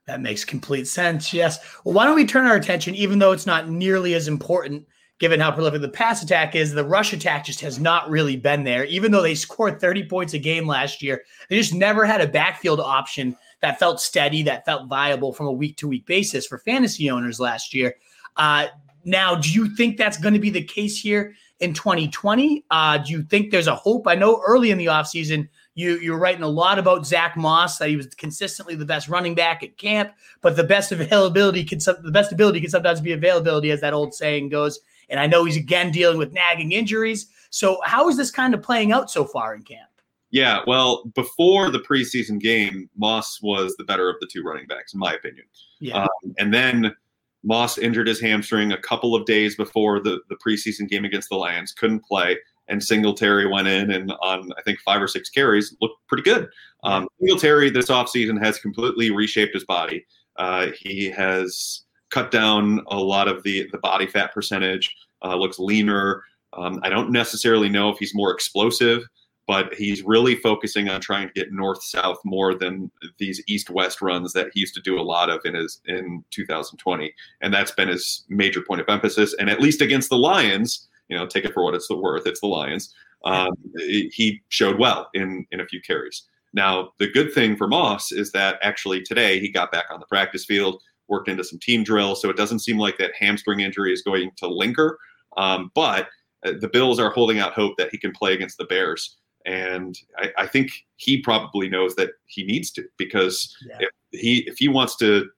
That 0.06 0.22
makes 0.22 0.44
complete 0.44 0.88
sense. 0.88 1.34
Yes. 1.34 1.60
Well, 1.84 1.94
why 1.94 2.06
don't 2.06 2.16
we 2.16 2.26
turn 2.26 2.46
our 2.46 2.56
attention, 2.56 2.96
even 2.96 3.20
though 3.20 3.32
it's 3.32 3.46
not 3.46 3.70
nearly 3.70 4.16
as 4.16 4.28
important, 4.28 4.86
given 5.20 5.40
how 5.40 5.52
prolific 5.52 5.82
the 5.82 5.88
pass 5.88 6.22
attack 6.22 6.56
is, 6.56 6.74
the 6.74 6.84
rush 6.84 7.14
attack 7.14 7.46
just 7.46 7.62
has 7.62 7.80
not 7.80 8.10
really 8.10 8.36
been 8.36 8.66
there. 8.66 8.84
Even 8.86 9.12
though 9.12 9.22
they 9.22 9.36
scored 9.36 9.80
30 9.80 10.10
points 10.10 10.34
a 10.34 10.40
game 10.40 10.68
last 10.68 11.02
year, 11.02 11.24
they 11.50 11.56
just 11.56 11.74
never 11.74 12.06
had 12.06 12.20
a 12.20 12.28
backfield 12.28 12.82
option 12.82 13.38
that 13.62 13.80
felt 13.80 14.02
steady, 14.02 14.44
that 14.44 14.66
felt 14.66 14.90
viable 14.90 15.32
from 15.32 15.48
a 15.48 15.52
week 15.52 15.78
to 15.78 15.88
week 15.88 16.06
basis 16.06 16.46
for 16.46 16.58
fantasy 16.58 17.10
owners 17.10 17.40
last 17.40 17.74
year. 17.74 17.96
Uh, 18.36 18.68
now, 19.06 19.36
do 19.36 19.50
you 19.50 19.74
think 19.76 19.98
that's 19.98 20.18
going 20.18 20.34
to 20.34 20.40
be 20.40 20.50
the 20.50 20.64
case 20.64 21.00
here 21.00 21.34
in 21.62 21.74
2020? 21.74 22.66
Uh, 22.70 22.98
do 22.98 23.12
you 23.14 23.24
think 23.24 23.52
there's 23.52 23.68
a 23.68 23.76
hope? 23.76 24.08
I 24.08 24.16
know 24.16 24.42
early 24.46 24.72
in 24.72 24.78
the 24.78 24.88
offseason, 24.88 25.48
you 25.76 25.98
you're 25.98 26.18
writing 26.18 26.44
a 26.44 26.48
lot 26.48 26.80
about 26.80 27.06
Zach 27.06 27.36
Moss 27.36 27.78
that 27.78 27.90
he 27.90 27.96
was 27.96 28.08
consistently 28.08 28.76
the 28.76 28.86
best 28.86 29.10
running 29.10 29.36
back 29.36 29.64
at 29.64 29.78
camp, 29.78 30.12
but 30.42 30.56
the 30.56 30.64
best 30.64 30.92
availability 30.92 31.64
can 31.64 31.80
the 31.80 32.12
best 32.12 32.32
ability 32.32 32.62
can 32.62 32.70
sometimes 32.70 33.02
be 33.02 33.14
availability, 33.14 33.72
as 33.72 33.82
that 33.82 33.94
old 33.94 34.14
saying 34.14 34.50
goes. 34.50 34.80
And 35.10 35.20
I 35.20 35.28
know 35.28 35.46
he's 35.46 35.58
again 35.58 35.92
dealing 35.92 36.18
with 36.18 36.34
nagging 36.34 36.72
injuries. 36.72 37.28
So 37.50 37.80
how 37.84 38.10
is 38.10 38.18
this 38.18 38.32
kind 38.32 38.54
of 38.54 38.62
playing 38.62 38.92
out 38.92 39.12
so 39.12 39.26
far 39.26 39.54
in 39.54 39.64
camp? 39.64 39.90
Yeah, 40.32 40.62
well, 40.66 41.04
before 41.14 41.70
the 41.70 41.80
preseason 41.80 42.40
game, 42.40 42.90
Moss 42.98 43.40
was 43.44 43.76
the 43.78 43.84
better 43.84 44.10
of 44.10 44.16
the 44.20 44.28
two 44.32 44.42
running 44.42 44.66
backs, 44.66 44.94
in 44.94 45.00
my 45.00 45.14
opinion. 45.14 45.46
Yeah. 45.80 46.02
Um, 46.04 46.34
and 46.40 46.52
then 46.52 46.96
Moss 47.44 47.78
injured 47.78 48.08
his 48.08 48.20
hamstring 48.20 48.72
a 48.72 48.82
couple 48.82 49.14
of 49.14 49.26
days 49.26 49.56
before 49.56 50.00
the, 50.00 50.22
the 50.30 50.36
preseason 50.36 50.90
game 50.90 51.06
against 51.06 51.30
the 51.30 51.36
Lions, 51.36 51.72
couldn't 51.72 52.04
play 52.04 52.38
and 52.68 52.84
Singletary 52.84 53.48
went 53.48 53.68
in 53.68 53.92
and 53.92 54.12
on 54.22 54.52
I 54.58 54.62
think 54.64 54.80
five 54.80 55.02
or 55.02 55.08
six 55.08 55.30
carries 55.30 55.76
looked 55.82 55.96
pretty 56.08 56.24
good. 56.24 56.48
Um, 56.84 57.08
Singletary 57.20 57.70
this 57.70 57.90
offseason 57.90 58.44
has 58.44 58.60
completely 58.60 59.12
reshaped 59.12 59.54
his 59.54 59.66
body. 59.66 60.06
Uh, 60.38 60.68
he 60.78 61.10
has 61.10 61.84
cut 62.10 62.32
down 62.32 62.82
a 62.88 62.98
lot 62.98 63.28
of 63.28 63.44
the 63.44 63.68
the 63.72 63.80
body 63.80 64.08
fat 64.08 64.34
percentage. 64.34 64.94
Uh, 65.24 65.36
looks 65.36 65.60
leaner. 65.60 66.24
Um, 66.54 66.80
I 66.84 66.90
don't 66.90 67.12
necessarily 67.12 67.70
know 67.70 67.90
if 67.90 67.98
he's 67.98 68.14
more 68.14 68.32
explosive, 68.32 69.04
but 69.48 69.74
he's 69.74 70.04
really 70.04 70.36
focusing 70.36 70.90
on 70.90 71.02
trying 71.02 71.28
to 71.28 71.34
get 71.34 71.52
north 71.52 71.84
south 71.84 72.18
more 72.24 72.54
than 72.54 72.92
these 73.18 73.42
east 73.48 73.70
west 73.70 74.02
runs 74.02 74.34
that 74.34 74.50
he 74.54 74.60
used 74.60 74.76
to 74.76 74.82
do 74.82 75.00
a 75.00 75.02
lot 75.02 75.30
of 75.30 75.42
in 75.46 75.56
his 75.56 75.82
in 75.86 76.24
2020, 76.32 77.14
and 77.42 77.54
that's 77.54 77.72
been 77.72 77.90
his 77.90 78.26
major 78.30 78.62
point 78.62 78.82
of 78.82 78.90
emphasis. 78.90 79.34
And 79.40 79.50
at 79.50 79.62
least 79.62 79.82
against 79.82 80.10
the 80.10 80.18
Lions 80.18 80.88
you 81.14 81.20
know, 81.20 81.28
take 81.28 81.46
it 81.46 81.54
for 81.54 81.64
what 81.64 81.76
it's 81.76 81.90
worth. 81.90 82.26
It's 82.26 82.42
the 82.42 82.48
Lions. 82.48 82.94
Um, 83.24 83.52
he 83.78 84.42
showed 84.50 84.80
well 84.80 85.10
in 85.14 85.46
in 85.52 85.60
a 85.60 85.66
few 85.66 85.80
carries. 85.82 86.24
Now, 86.54 86.94
the 86.98 87.10
good 87.10 87.32
thing 87.34 87.56
for 87.56 87.68
Moss 87.68 88.12
is 88.12 88.32
that 88.32 88.58
actually 88.64 89.02
today 89.02 89.40
he 89.40 89.50
got 89.50 89.72
back 89.72 89.86
on 89.92 90.00
the 90.00 90.06
practice 90.08 90.46
field, 90.46 90.82
worked 91.08 91.30
into 91.30 91.44
some 91.44 91.60
team 91.60 91.84
drills, 91.84 92.22
so 92.22 92.30
it 92.30 92.38
doesn't 92.38 92.60
seem 92.60 92.78
like 92.78 92.98
that 92.98 93.12
hamstring 93.18 93.60
injury 93.60 93.94
is 93.94 94.02
going 94.02 94.32
to 94.38 94.48
linger. 94.48 94.98
Um, 95.38 95.72
but 95.76 96.08
uh, 96.44 96.54
the 96.60 96.68
Bills 96.68 97.00
are 97.00 97.12
holding 97.12 97.40
out 97.40 97.54
hope 97.54 97.78
that 97.78 97.90
he 97.92 97.98
can 97.98 98.12
play 98.12 98.34
against 98.34 98.58
the 98.58 98.66
Bears. 98.66 99.18
And 99.46 99.98
I, 100.18 100.32
I 100.40 100.48
think 100.48 100.72
he 100.98 101.22
probably 101.22 101.70
knows 101.70 101.96
that 101.96 102.12
he 102.26 102.44
needs 102.44 102.72
to 102.72 102.84
because 102.98 103.56
yeah. 103.68 103.88
if 104.12 104.20
he 104.20 104.38
if 104.48 104.58
he 104.58 104.68
wants 104.68 104.96
to 104.98 105.30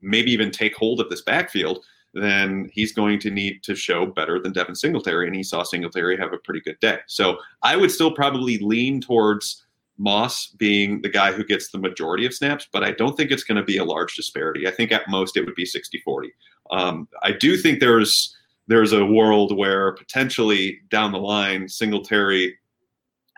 maybe 0.00 0.30
even 0.30 0.50
take 0.50 0.76
hold 0.76 1.00
of 1.00 1.08
this 1.10 1.22
backfield, 1.22 1.84
then 2.20 2.70
he's 2.72 2.92
going 2.92 3.18
to 3.20 3.30
need 3.30 3.62
to 3.64 3.74
show 3.74 4.06
better 4.06 4.40
than 4.40 4.52
Devin 4.52 4.74
Singletary. 4.74 5.26
And 5.26 5.36
he 5.36 5.42
saw 5.42 5.62
Singletary 5.62 6.16
have 6.16 6.32
a 6.32 6.38
pretty 6.38 6.60
good 6.60 6.78
day. 6.80 6.98
So 7.06 7.38
I 7.62 7.76
would 7.76 7.90
still 7.90 8.12
probably 8.12 8.58
lean 8.58 9.00
towards 9.00 9.64
Moss 9.98 10.48
being 10.48 11.02
the 11.02 11.08
guy 11.08 11.32
who 11.32 11.44
gets 11.44 11.70
the 11.70 11.78
majority 11.78 12.26
of 12.26 12.34
snaps, 12.34 12.68
but 12.72 12.84
I 12.84 12.92
don't 12.92 13.16
think 13.16 13.30
it's 13.30 13.44
going 13.44 13.56
to 13.56 13.64
be 13.64 13.78
a 13.78 13.84
large 13.84 14.14
disparity. 14.14 14.66
I 14.66 14.70
think 14.70 14.92
at 14.92 15.08
most 15.08 15.36
it 15.36 15.44
would 15.44 15.54
be 15.54 15.64
60 15.64 16.00
40. 16.04 16.32
Um, 16.70 17.08
I 17.22 17.32
do 17.32 17.56
think 17.56 17.80
there's 17.80 18.36
there's 18.68 18.92
a 18.92 19.06
world 19.06 19.56
where 19.56 19.92
potentially 19.92 20.80
down 20.90 21.12
the 21.12 21.18
line, 21.18 21.68
Singletary, 21.68 22.58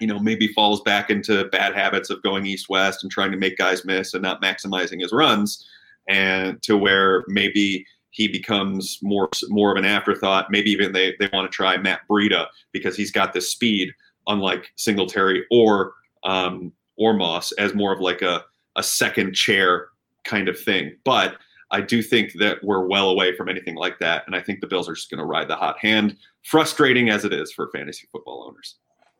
you 0.01 0.07
know, 0.07 0.19
maybe 0.19 0.49
falls 0.49 0.81
back 0.81 1.11
into 1.11 1.45
bad 1.51 1.75
habits 1.75 2.09
of 2.09 2.23
going 2.23 2.47
east 2.47 2.69
west 2.71 3.03
and 3.03 3.13
trying 3.13 3.31
to 3.31 3.37
make 3.37 3.59
guys 3.59 3.85
miss 3.85 4.15
and 4.15 4.23
not 4.23 4.43
maximizing 4.43 5.01
his 5.01 5.13
runs, 5.13 5.67
and 6.09 6.63
to 6.63 6.77
where 6.77 7.25
maybe 7.29 7.85
he 8.11 8.29
becomes 8.29 8.99
more 9.03 9.29
more 9.49 9.71
of 9.73 9.77
an 9.77 9.85
afterthought. 9.85 10.51
Maybe 10.51 10.71
even 10.71 10.93
they 10.93 11.15
they 11.19 11.29
want 11.33 11.51
to 11.51 11.55
try 11.55 11.77
Matt 11.77 12.01
Breida 12.09 12.47
because 12.73 12.97
he's 12.97 13.11
got 13.11 13.33
this 13.33 13.51
speed, 13.51 13.93
unlike 14.27 14.73
Singletary 14.77 15.45
or 15.51 15.95
um, 16.25 16.73
or 16.97 17.15
Moss, 17.15 17.53
as 17.53 17.75
more 17.75 17.93
of 17.93 18.01
like 18.01 18.23
a 18.23 18.45
a 18.77 18.83
second 18.83 19.35
chair 19.35 19.89
kind 20.25 20.49
of 20.49 20.59
thing. 20.59 20.97
But 21.05 21.37
I 21.71 21.81
do 21.81 22.03
think 22.03 22.33
that 22.35 22.63
we're 22.63 22.87
well 22.87 23.11
away 23.11 23.37
from 23.37 23.49
anything 23.49 23.75
like 23.75 23.99
that, 23.99 24.25
and 24.27 24.35
I 24.35 24.41
think 24.41 24.61
the 24.61 24.67
Bills 24.67 24.89
are 24.89 24.95
just 24.95 25.11
going 25.11 25.19
to 25.19 25.25
ride 25.25 25.49
the 25.49 25.57
hot 25.57 25.79
hand, 25.79 26.17
frustrating 26.45 27.11
as 27.11 27.25
it 27.25 27.33
is 27.33 27.53
for 27.53 27.71
fantasy 27.71 28.09
football 28.11 28.47
owners. 28.49 28.77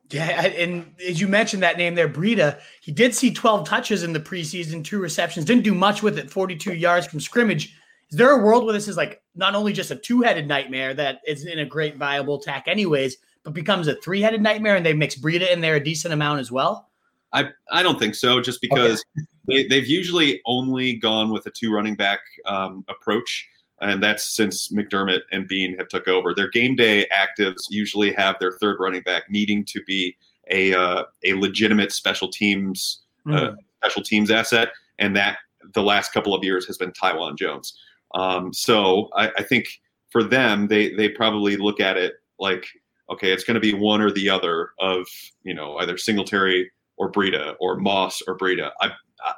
Yeah, 0.09 0.41
and 0.41 0.95
as 1.07 1.21
you 1.21 1.27
mentioned 1.27 1.61
that 1.61 1.77
name 1.77 1.93
there, 1.93 2.09
Breida, 2.09 2.59
he 2.81 2.91
did 2.91 3.13
see 3.13 3.31
12 3.31 3.67
touches 3.67 4.01
in 4.01 4.13
the 4.13 4.19
preseason, 4.19 4.83
two 4.83 4.99
receptions, 4.99 5.45
didn't 5.45 5.63
do 5.63 5.75
much 5.75 6.01
with 6.01 6.17
it, 6.17 6.31
42 6.31 6.73
yards 6.73 7.05
from 7.05 7.19
scrimmage. 7.19 7.75
Is 8.11 8.17
there 8.17 8.31
a 8.31 8.43
world 8.43 8.65
where 8.65 8.73
this 8.73 8.87
is 8.87 8.97
like 8.97 9.21
not 9.35 9.55
only 9.55 9.73
just 9.73 9.91
a 9.91 9.95
two-headed 9.95 10.47
nightmare 10.47 10.93
that 10.95 11.21
is 11.27 11.45
in 11.45 11.59
a 11.59 11.65
great 11.65 11.97
viable 11.97 12.39
attack 12.39 12.67
anyways, 12.67 13.17
but 13.43 13.53
becomes 13.53 13.87
a 13.87 13.95
three-headed 13.95 14.41
nightmare 14.41 14.75
and 14.75 14.85
they 14.85 14.93
mix 14.93 15.15
Breida 15.15 15.51
in 15.51 15.61
there 15.61 15.75
a 15.75 15.83
decent 15.83 16.13
amount 16.13 16.39
as 16.39 16.51
well? 16.51 16.89
I, 17.31 17.49
I 17.71 17.83
don't 17.83 17.99
think 17.99 18.15
so, 18.15 18.41
just 18.41 18.59
because 18.61 19.03
okay. 19.17 19.27
they, 19.47 19.67
they've 19.67 19.87
usually 19.87 20.41
only 20.47 20.95
gone 20.95 21.31
with 21.31 21.45
a 21.45 21.51
two 21.51 21.71
running 21.71 21.95
back 21.95 22.19
um, 22.45 22.83
approach 22.89 23.47
and 23.81 24.03
that's 24.03 24.35
since 24.35 24.71
McDermott 24.71 25.21
and 25.31 25.47
Beane 25.47 25.77
have 25.77 25.87
took 25.87 26.07
over. 26.07 26.33
Their 26.33 26.49
game 26.49 26.75
day 26.75 27.07
actives 27.13 27.63
usually 27.69 28.13
have 28.13 28.37
their 28.39 28.53
third 28.53 28.77
running 28.79 29.01
back 29.01 29.29
needing 29.29 29.63
to 29.65 29.81
be 29.83 30.15
a 30.51 30.73
uh, 30.73 31.03
a 31.23 31.33
legitimate 31.33 31.91
special 31.91 32.27
teams 32.27 33.01
mm. 33.25 33.35
uh, 33.35 33.51
hmm. 33.51 33.55
special 33.81 34.03
teams 34.03 34.31
asset, 34.31 34.69
and 34.97 35.15
that 35.15 35.37
the 35.73 35.83
last 35.83 36.13
couple 36.13 36.33
of 36.33 36.43
years 36.43 36.65
has 36.65 36.77
been 36.77 36.91
Taiwan 36.91 37.37
Jones. 37.37 37.77
Um, 38.15 38.53
so 38.53 39.09
I, 39.15 39.31
I, 39.37 39.43
think 39.43 39.67
for 40.09 40.23
them, 40.23 40.67
they 40.67 40.93
they 40.95 41.09
probably 41.09 41.57
look 41.57 41.79
at 41.79 41.97
it 41.97 42.13
like, 42.39 42.65
okay, 43.09 43.31
it's 43.31 43.43
going 43.43 43.55
to 43.55 43.59
be 43.59 43.73
one 43.73 44.01
or 44.01 44.11
the 44.11 44.29
other 44.29 44.71
of 44.79 45.07
you 45.43 45.53
know 45.53 45.77
either 45.77 45.97
Singletary 45.97 46.71
or 46.97 47.11
Breida 47.11 47.55
or 47.59 47.77
Moss 47.77 48.21
or 48.27 48.37
Breida. 48.37 48.71
I 48.81 48.91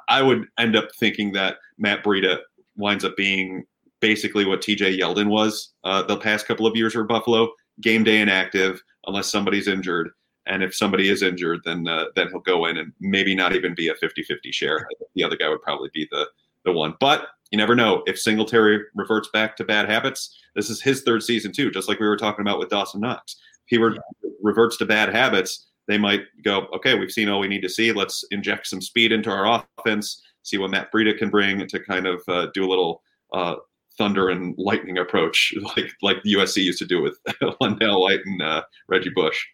I 0.08 0.22
would 0.22 0.46
end 0.58 0.76
up 0.76 0.88
thinking 0.98 1.32
that 1.32 1.56
Matt 1.78 2.04
Breida 2.04 2.38
winds 2.76 3.04
up 3.04 3.16
being 3.16 3.64
basically 4.00 4.44
what 4.44 4.60
TJ 4.60 4.98
Yeldon 4.98 5.28
was 5.28 5.72
uh, 5.84 6.02
the 6.02 6.16
past 6.16 6.46
couple 6.46 6.66
of 6.66 6.76
years 6.76 6.92
for 6.92 7.04
Buffalo. 7.04 7.50
Game 7.80 8.04
day 8.04 8.20
inactive 8.20 8.82
unless 9.06 9.30
somebody's 9.30 9.68
injured. 9.68 10.10
And 10.46 10.62
if 10.62 10.74
somebody 10.74 11.08
is 11.08 11.22
injured, 11.22 11.60
then 11.64 11.86
uh, 11.88 12.06
then 12.16 12.28
he'll 12.28 12.40
go 12.40 12.66
in 12.66 12.76
and 12.76 12.92
maybe 13.00 13.34
not 13.34 13.54
even 13.54 13.74
be 13.74 13.88
a 13.88 13.94
50-50 13.94 14.52
share. 14.52 14.86
The 15.14 15.24
other 15.24 15.36
guy 15.36 15.48
would 15.48 15.62
probably 15.62 15.90
be 15.94 16.06
the 16.10 16.26
the 16.64 16.72
one. 16.72 16.94
But 17.00 17.28
you 17.52 17.58
never 17.58 17.76
know. 17.76 18.02
If 18.06 18.18
Singletary 18.18 18.80
reverts 18.94 19.28
back 19.32 19.56
to 19.56 19.64
bad 19.64 19.88
habits, 19.88 20.36
this 20.56 20.70
is 20.70 20.80
his 20.80 21.02
third 21.02 21.22
season 21.22 21.52
too, 21.52 21.70
just 21.70 21.88
like 21.88 22.00
we 22.00 22.08
were 22.08 22.16
talking 22.16 22.40
about 22.40 22.58
with 22.58 22.70
Dawson 22.70 23.02
Knox. 23.02 23.36
If 23.66 23.76
he 23.76 23.78
re- 23.78 23.98
reverts 24.42 24.78
to 24.78 24.86
bad 24.86 25.14
habits, 25.14 25.68
they 25.86 25.98
might 25.98 26.22
go, 26.42 26.66
okay, 26.74 26.94
we've 26.94 27.12
seen 27.12 27.28
all 27.28 27.40
we 27.40 27.48
need 27.48 27.60
to 27.60 27.68
see. 27.68 27.92
Let's 27.92 28.24
inject 28.30 28.66
some 28.66 28.80
speed 28.80 29.12
into 29.12 29.30
our 29.30 29.64
offense, 29.78 30.22
see 30.42 30.56
what 30.58 30.70
Matt 30.70 30.90
Breida 30.90 31.16
can 31.16 31.28
bring 31.28 31.66
to 31.66 31.80
kind 31.80 32.06
of 32.06 32.22
uh, 32.26 32.46
do 32.54 32.64
a 32.64 32.70
little 32.70 33.02
uh, 33.34 33.56
thunder 33.98 34.30
and 34.30 34.54
lightning 34.56 34.98
approach, 34.98 35.52
like 35.76 35.92
like 36.00 36.22
the 36.22 36.34
USC 36.34 36.62
used 36.64 36.78
to 36.78 36.86
do 36.86 37.02
with 37.02 37.18
LenDale 37.60 38.00
White 38.00 38.20
and 38.24 38.40
uh, 38.40 38.62
Reggie 38.88 39.10
Bush. 39.10 39.44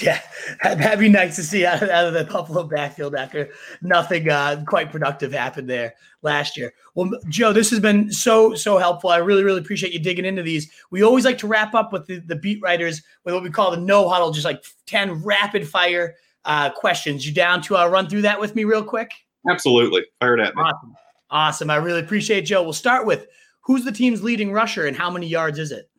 Yeah, 0.00 0.20
that'd 0.62 0.98
be 1.00 1.08
nice 1.08 1.36
to 1.36 1.42
see 1.42 1.66
out 1.66 1.82
of, 1.82 1.88
out 1.88 2.06
of 2.06 2.14
the 2.14 2.24
Buffalo 2.24 2.64
backfield 2.64 3.14
after 3.14 3.50
nothing 3.82 4.28
uh, 4.28 4.62
quite 4.66 4.92
productive 4.92 5.32
happened 5.32 5.68
there 5.68 5.94
last 6.22 6.56
year. 6.56 6.72
Well, 6.94 7.10
Joe, 7.28 7.52
this 7.52 7.70
has 7.70 7.80
been 7.80 8.12
so 8.12 8.54
so 8.54 8.78
helpful. 8.78 9.10
I 9.10 9.16
really 9.16 9.44
really 9.44 9.60
appreciate 9.60 9.92
you 9.92 9.98
digging 9.98 10.24
into 10.24 10.42
these. 10.42 10.70
We 10.90 11.02
always 11.02 11.24
like 11.24 11.38
to 11.38 11.46
wrap 11.46 11.74
up 11.74 11.92
with 11.92 12.06
the, 12.06 12.20
the 12.20 12.36
beat 12.36 12.60
writers 12.62 13.02
with 13.24 13.34
what 13.34 13.42
we 13.42 13.50
call 13.50 13.70
the 13.70 13.76
no 13.76 14.08
huddle, 14.08 14.30
just 14.30 14.44
like 14.44 14.62
ten 14.86 15.22
rapid 15.24 15.68
fire 15.68 16.14
uh, 16.44 16.70
questions. 16.70 17.26
You 17.26 17.34
down 17.34 17.62
to 17.62 17.76
uh, 17.76 17.88
run 17.88 18.08
through 18.08 18.22
that 18.22 18.38
with 18.38 18.54
me 18.54 18.64
real 18.64 18.84
quick? 18.84 19.10
Absolutely, 19.48 20.04
fire 20.20 20.38
it 20.38 20.40
at 20.40 20.54
me. 20.54 20.62
Awesome, 20.62 20.94
awesome. 21.30 21.70
I 21.70 21.76
really 21.76 22.00
appreciate 22.00 22.38
it, 22.38 22.46
Joe. 22.46 22.62
We'll 22.62 22.72
start 22.72 23.06
with 23.06 23.26
Who's 23.68 23.84
the 23.84 23.92
team's 23.92 24.22
leading 24.22 24.50
rusher 24.50 24.86
and 24.86 24.96
how 24.96 25.10
many 25.10 25.26
yards 25.26 25.58
is 25.58 25.72
it? 25.72 25.90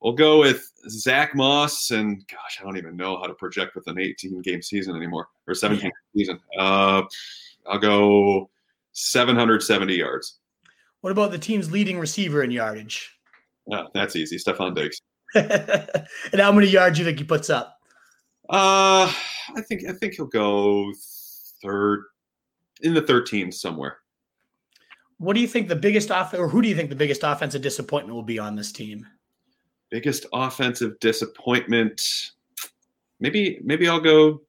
We'll 0.00 0.12
go 0.12 0.38
with 0.38 0.70
Zach 0.88 1.34
Moss, 1.34 1.90
and 1.90 2.24
gosh, 2.28 2.58
I 2.60 2.64
don't 2.64 2.76
even 2.76 2.96
know 2.96 3.18
how 3.18 3.26
to 3.26 3.34
project 3.34 3.74
with 3.74 3.86
an 3.88 3.98
18 3.98 4.42
game 4.42 4.62
season 4.62 4.94
anymore 4.94 5.28
or 5.46 5.54
17 5.54 5.86
yeah. 5.86 5.90
season. 6.14 6.40
Uh, 6.56 7.02
I'll 7.66 7.80
go 7.80 8.48
770 8.92 9.94
yards. 9.94 10.38
What 11.00 11.10
about 11.10 11.30
the 11.30 11.38
team's 11.38 11.70
leading 11.70 11.98
receiver 11.98 12.42
in 12.42 12.50
yardage? 12.50 13.12
Yeah, 13.66 13.84
that's 13.92 14.16
easy. 14.16 14.36
Stefon 14.36 14.74
Diggs. 14.74 15.00
and 15.34 16.40
how 16.40 16.52
many 16.52 16.68
yards 16.68 16.96
do 16.96 17.02
you 17.02 17.06
think 17.06 17.18
he 17.18 17.24
puts 17.24 17.50
up? 17.50 17.78
Uh, 18.48 19.12
I 19.56 19.60
think 19.68 19.82
I 19.88 19.92
think 19.92 20.14
he'll 20.14 20.26
go 20.26 20.90
third 21.62 22.04
in 22.80 22.94
the 22.94 23.02
13 23.02 23.52
somewhere. 23.52 23.98
What 25.18 25.34
do 25.34 25.40
you 25.40 25.48
think 25.48 25.68
the 25.68 25.76
biggest 25.76 26.10
off 26.10 26.32
or 26.32 26.48
who 26.48 26.62
do 26.62 26.68
you 26.68 26.74
think 26.74 26.88
the 26.88 26.96
biggest 26.96 27.22
offensive 27.24 27.60
disappointment 27.60 28.14
will 28.14 28.22
be 28.22 28.38
on 28.38 28.56
this 28.56 28.72
team? 28.72 29.06
Biggest 29.90 30.26
offensive 30.32 30.98
disappointment. 31.00 32.02
Maybe 33.20 33.60
maybe 33.62 33.88
I'll 33.88 34.00
go 34.00 34.42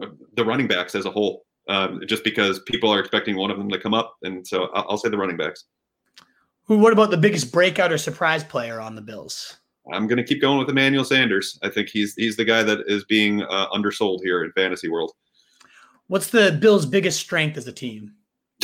uh, 0.00 0.08
the 0.34 0.44
running 0.44 0.68
backs 0.68 0.94
as 0.94 1.06
a 1.06 1.10
whole, 1.10 1.44
um, 1.68 2.00
just 2.06 2.24
because 2.24 2.60
people 2.60 2.90
are 2.92 3.00
expecting 3.00 3.36
one 3.36 3.50
of 3.50 3.58
them 3.58 3.68
to 3.70 3.78
come 3.78 3.94
up, 3.94 4.16
and 4.22 4.46
so 4.46 4.64
I'll, 4.74 4.86
I'll 4.90 4.98
say 4.98 5.08
the 5.08 5.18
running 5.18 5.36
backs. 5.36 5.64
What 6.66 6.92
about 6.92 7.10
the 7.10 7.16
biggest 7.16 7.52
breakout 7.52 7.92
or 7.92 7.98
surprise 7.98 8.44
player 8.44 8.80
on 8.80 8.94
the 8.94 9.02
Bills? 9.02 9.56
I'm 9.92 10.06
going 10.06 10.18
to 10.18 10.24
keep 10.24 10.40
going 10.40 10.58
with 10.58 10.68
Emmanuel 10.68 11.04
Sanders. 11.04 11.58
I 11.62 11.68
think 11.68 11.88
he's 11.88 12.14
he's 12.14 12.36
the 12.36 12.44
guy 12.44 12.62
that 12.62 12.84
is 12.86 13.04
being 13.04 13.42
uh, 13.42 13.66
undersold 13.72 14.20
here 14.22 14.44
in 14.44 14.52
fantasy 14.52 14.88
world. 14.88 15.12
What's 16.06 16.28
the 16.28 16.58
Bills' 16.60 16.86
biggest 16.86 17.18
strength 17.18 17.56
as 17.56 17.66
a 17.66 17.72
team? 17.72 18.12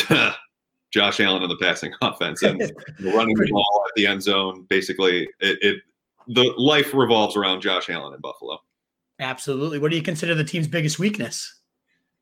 Josh 0.90 1.20
Allen 1.20 1.42
in 1.42 1.48
the 1.48 1.56
passing 1.56 1.92
offense 2.02 2.42
and 2.42 2.60
running 3.00 3.36
the 3.36 3.48
ball 3.50 3.84
at 3.86 3.94
the 3.96 4.06
end 4.06 4.22
zone. 4.22 4.66
Basically, 4.68 5.28
it, 5.40 5.58
it 5.62 5.82
the 6.28 6.52
life 6.56 6.94
revolves 6.94 7.36
around 7.36 7.60
Josh 7.60 7.88
Allen 7.90 8.14
in 8.14 8.20
Buffalo. 8.20 8.58
Absolutely. 9.20 9.78
What 9.78 9.90
do 9.90 9.96
you 9.96 10.02
consider 10.02 10.34
the 10.34 10.44
team's 10.44 10.68
biggest 10.68 10.98
weakness? 10.98 11.60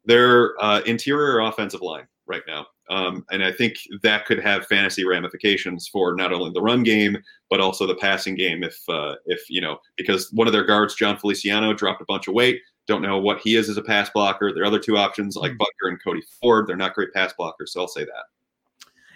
Their 0.05 0.55
uh, 0.63 0.81
interior 0.87 1.41
offensive 1.41 1.83
line 1.83 2.07
right 2.27 2.43
now. 2.47 2.67
Um, 2.89 3.25
and 3.31 3.43
I 3.43 3.51
think 3.51 3.75
that 4.03 4.27
could 4.27 4.39
have 4.39 4.67
fantasy 4.67 5.05
ramifications 5.05 5.89
for 5.89 6.15
not 6.15 6.33
only 6.33 6.53
the 6.53 6.63
run 6.63 6.85
game 6.85 7.19
but 7.51 7.61
also 7.61 7.87
the 7.87 7.97
passing 7.97 8.35
game. 8.35 8.63
If 8.63 8.79
uh, 8.89 9.17
if 9.27 9.49
you 9.51 9.61
know, 9.61 9.79
because 9.97 10.31
one 10.33 10.47
of 10.47 10.53
their 10.53 10.65
guards, 10.65 10.95
Jon 10.95 11.17
Feliciano, 11.17 11.73
dropped 11.73 12.03
a 12.03 12.07
bunch 12.07 12.29
of 12.29 12.35
weight. 12.35 12.61
Don't 12.87 13.03
know 13.03 13.19
what 13.19 13.41
he 13.41 13.57
is 13.57 13.69
as 13.69 13.77
a 13.77 13.83
pass 13.83 14.09
blocker. 14.11 14.53
Their 14.53 14.65
other 14.65 14.79
two 14.79 14.97
options, 14.97 15.37
like 15.37 15.53
mm-hmm. 15.53 15.63
Boettger 15.63 15.91
and 15.91 15.99
Cody 16.03 16.23
Ford, 16.41 16.67
they're 16.67 16.77
not 16.77 16.95
great 16.95 17.13
pass 17.13 17.35
blockers. 17.39 17.69
So 17.69 17.81
I'll 17.81 17.89
say 17.89 18.05
that. 18.05 18.25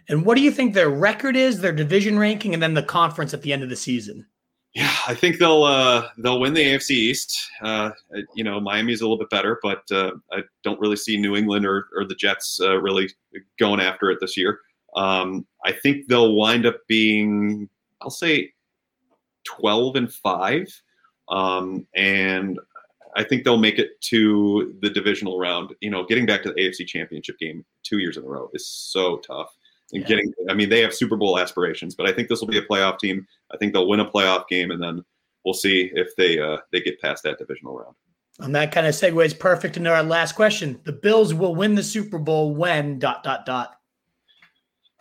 And 0.08 0.24
what 0.24 0.36
do 0.36 0.42
you 0.42 0.50
think 0.50 0.74
their 0.74 0.90
record 0.90 1.36
is, 1.36 1.60
their 1.60 1.72
division 1.72 2.18
ranking, 2.18 2.52
and 2.52 2.62
then 2.62 2.74
the 2.74 2.82
conference 2.82 3.32
at 3.32 3.42
the 3.42 3.52
end 3.52 3.62
of 3.62 3.68
the 3.68 3.76
season? 3.76 4.26
Yeah, 4.74 4.94
I 5.08 5.14
think 5.14 5.38
they'll 5.38 5.64
uh, 5.64 6.08
they'll 6.18 6.38
win 6.38 6.54
the 6.54 6.64
AFC 6.64 6.90
East. 6.90 7.36
Uh, 7.60 7.90
you 8.34 8.44
know, 8.44 8.60
Miami's 8.60 9.00
a 9.00 9.04
little 9.04 9.18
bit 9.18 9.30
better, 9.30 9.58
but 9.62 9.82
uh, 9.90 10.12
I 10.32 10.42
don't 10.62 10.80
really 10.80 10.96
see 10.96 11.16
New 11.16 11.34
England 11.34 11.66
or, 11.66 11.88
or 11.96 12.04
the 12.04 12.14
Jets 12.14 12.60
uh, 12.60 12.80
really 12.80 13.08
going 13.58 13.80
after 13.80 14.10
it 14.10 14.18
this 14.20 14.36
year. 14.36 14.60
Um, 14.94 15.44
I 15.64 15.72
think 15.72 16.06
they'll 16.06 16.34
wind 16.34 16.66
up 16.66 16.76
being, 16.86 17.68
I'll 18.00 18.10
say, 18.10 18.52
twelve 19.44 19.96
and 19.96 20.12
five, 20.12 20.68
um, 21.28 21.84
and 21.96 22.60
I 23.16 23.24
think 23.24 23.42
they'll 23.42 23.56
make 23.56 23.80
it 23.80 24.00
to 24.02 24.76
the 24.82 24.90
divisional 24.90 25.36
round. 25.36 25.74
You 25.80 25.90
know, 25.90 26.04
getting 26.04 26.26
back 26.26 26.44
to 26.44 26.52
the 26.52 26.60
AFC 26.60 26.86
Championship 26.86 27.40
game 27.40 27.64
two 27.82 27.98
years 27.98 28.16
in 28.16 28.22
a 28.22 28.26
row 28.28 28.48
is 28.54 28.68
so 28.68 29.16
tough 29.18 29.52
and 29.92 30.02
yeah. 30.02 30.08
getting. 30.08 30.32
I 30.48 30.54
mean, 30.54 30.68
they 30.68 30.80
have 30.80 30.94
Super 30.94 31.16
Bowl 31.16 31.38
aspirations, 31.38 31.94
but 31.94 32.08
I 32.08 32.12
think 32.12 32.28
this 32.28 32.40
will 32.40 32.48
be 32.48 32.58
a 32.58 32.64
playoff 32.64 32.98
team. 32.98 33.26
I 33.52 33.56
think 33.56 33.72
they'll 33.72 33.88
win 33.88 34.00
a 34.00 34.10
playoff 34.10 34.48
game, 34.48 34.70
and 34.70 34.82
then 34.82 35.04
we'll 35.44 35.54
see 35.54 35.90
if 35.94 36.14
they 36.16 36.38
uh, 36.38 36.58
they 36.72 36.80
get 36.80 37.00
past 37.00 37.22
that 37.24 37.38
divisional 37.38 37.76
round. 37.78 37.94
And 38.40 38.54
that 38.54 38.72
kind 38.72 38.86
of 38.86 38.94
segues 38.94 39.38
perfect 39.38 39.76
into 39.76 39.92
our 39.92 40.02
last 40.02 40.32
question. 40.32 40.80
The 40.84 40.92
Bills 40.92 41.34
will 41.34 41.54
win 41.54 41.74
the 41.74 41.82
Super 41.82 42.18
Bowl 42.18 42.54
when 42.54 42.98
dot 42.98 43.22
dot 43.22 43.44
dot. 43.44 43.76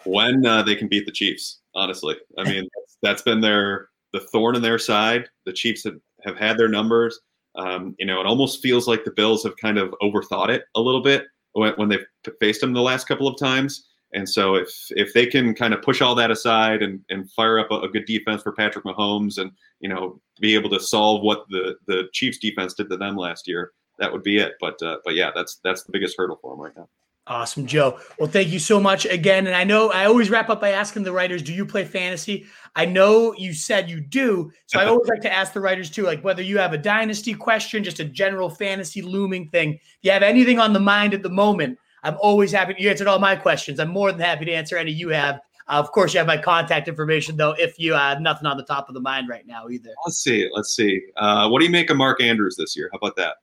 When 0.05 0.45
uh, 0.45 0.63
they 0.63 0.75
can 0.75 0.87
beat 0.87 1.05
the 1.05 1.11
Chiefs. 1.11 1.59
Honestly, 1.75 2.15
I 2.37 2.43
mean 2.43 2.67
that's, 2.75 2.97
that's 3.01 3.21
been 3.21 3.41
their 3.41 3.89
the 4.13 4.19
thorn 4.19 4.55
in 4.55 4.61
their 4.61 4.79
side. 4.79 5.29
The 5.45 5.53
Chiefs 5.53 5.83
have, 5.83 5.99
have 6.23 6.37
had 6.37 6.57
their 6.57 6.67
numbers. 6.67 7.19
Um, 7.55 7.95
you 7.99 8.05
know, 8.05 8.19
it 8.19 8.25
almost 8.25 8.61
feels 8.61 8.87
like 8.87 9.03
the 9.03 9.11
Bills 9.11 9.43
have 9.43 9.55
kind 9.57 9.77
of 9.77 9.93
overthought 10.01 10.49
it 10.49 10.63
a 10.75 10.81
little 10.81 11.01
bit 11.01 11.25
when, 11.53 11.73
when 11.73 11.89
they've 11.89 12.05
faced 12.39 12.61
them 12.61 12.73
the 12.73 12.81
last 12.81 13.07
couple 13.07 13.27
of 13.27 13.37
times. 13.39 13.88
And 14.13 14.27
so 14.27 14.55
if 14.55 14.69
if 14.91 15.13
they 15.13 15.25
can 15.25 15.53
kind 15.53 15.73
of 15.73 15.81
push 15.81 16.01
all 16.01 16.15
that 16.15 16.31
aside 16.31 16.81
and, 16.81 17.01
and 17.09 17.29
fire 17.31 17.59
up 17.59 17.71
a, 17.71 17.81
a, 17.81 17.89
good 17.89 18.05
defense 18.05 18.41
for 18.41 18.51
Patrick 18.51 18.85
Mahomes 18.85 19.37
and 19.37 19.51
you 19.79 19.89
know 19.89 20.19
be 20.39 20.55
able 20.55 20.69
to 20.71 20.79
solve 20.79 21.21
what 21.21 21.45
the 21.49 21.75
the 21.85 22.09
Chiefs 22.13 22.39
defense 22.39 22.73
did 22.73 22.89
to 22.89 22.97
them 22.97 23.15
last 23.15 23.47
year, 23.47 23.71
that 23.99 24.11
would 24.11 24.23
be 24.23 24.37
it. 24.37 24.53
But 24.59 24.81
uh, 24.81 24.97
but 25.05 25.13
yeah, 25.15 25.31
that's 25.35 25.59
that's 25.63 25.83
the 25.83 25.91
biggest 25.91 26.15
hurdle 26.17 26.39
for 26.41 26.53
them 26.53 26.61
right 26.61 26.75
now. 26.75 26.89
Awesome, 27.29 27.67
Joe. 27.67 27.99
Well, 28.17 28.27
thank 28.27 28.49
you 28.49 28.57
so 28.57 28.79
much 28.79 29.05
again. 29.05 29.45
And 29.45 29.55
I 29.55 29.63
know 29.63 29.91
I 29.91 30.05
always 30.05 30.31
wrap 30.31 30.49
up 30.49 30.59
by 30.59 30.71
asking 30.71 31.03
the 31.03 31.11
writers, 31.11 31.43
do 31.43 31.53
you 31.53 31.63
play 31.63 31.85
fantasy? 31.85 32.47
I 32.75 32.85
know 32.85 33.35
you 33.35 33.53
said 33.53 33.87
you 33.87 34.01
do. 34.01 34.51
So 34.65 34.79
I 34.79 34.85
always 34.87 35.07
like 35.07 35.21
to 35.21 35.31
ask 35.31 35.53
the 35.53 35.61
writers 35.61 35.91
too, 35.91 36.01
like 36.01 36.23
whether 36.23 36.41
you 36.41 36.57
have 36.57 36.73
a 36.73 36.77
dynasty 36.77 37.35
question, 37.35 37.83
just 37.83 37.99
a 37.99 38.05
general 38.05 38.49
fantasy 38.49 39.03
looming 39.03 39.47
thing. 39.49 39.75
If 39.75 39.81
you 40.01 40.09
have 40.09 40.23
anything 40.23 40.57
on 40.57 40.73
the 40.73 40.79
mind 40.79 41.13
at 41.13 41.21
the 41.21 41.29
moment, 41.29 41.77
I'm 42.03 42.17
always 42.19 42.51
happy. 42.51 42.75
You 42.77 42.89
answered 42.89 43.07
all 43.07 43.19
my 43.19 43.35
questions. 43.35 43.79
I'm 43.79 43.89
more 43.89 44.11
than 44.11 44.21
happy 44.21 44.45
to 44.45 44.51
answer 44.51 44.77
any 44.77 44.91
you 44.91 45.09
have. 45.09 45.35
Uh, 45.67 45.73
of 45.73 45.91
course, 45.91 46.13
you 46.13 46.17
have 46.17 46.27
my 46.27 46.37
contact 46.37 46.87
information, 46.87 47.37
though, 47.37 47.51
if 47.51 47.77
you 47.79 47.93
have 47.93 48.21
nothing 48.21 48.47
on 48.47 48.57
the 48.57 48.63
top 48.63 48.89
of 48.89 48.95
the 48.95 49.01
mind 49.01 49.29
right 49.29 49.45
now 49.45 49.69
either. 49.69 49.91
Let's 50.05 50.17
see. 50.17 50.49
Let's 50.53 50.75
see. 50.75 51.01
Uh, 51.17 51.47
what 51.47 51.59
do 51.59 51.65
you 51.65 51.71
make 51.71 51.89
of 51.89 51.97
Mark 51.97 52.21
Andrews 52.21 52.55
this 52.57 52.75
year? 52.75 52.89
How 52.91 52.97
about 52.97 53.15
that? 53.17 53.35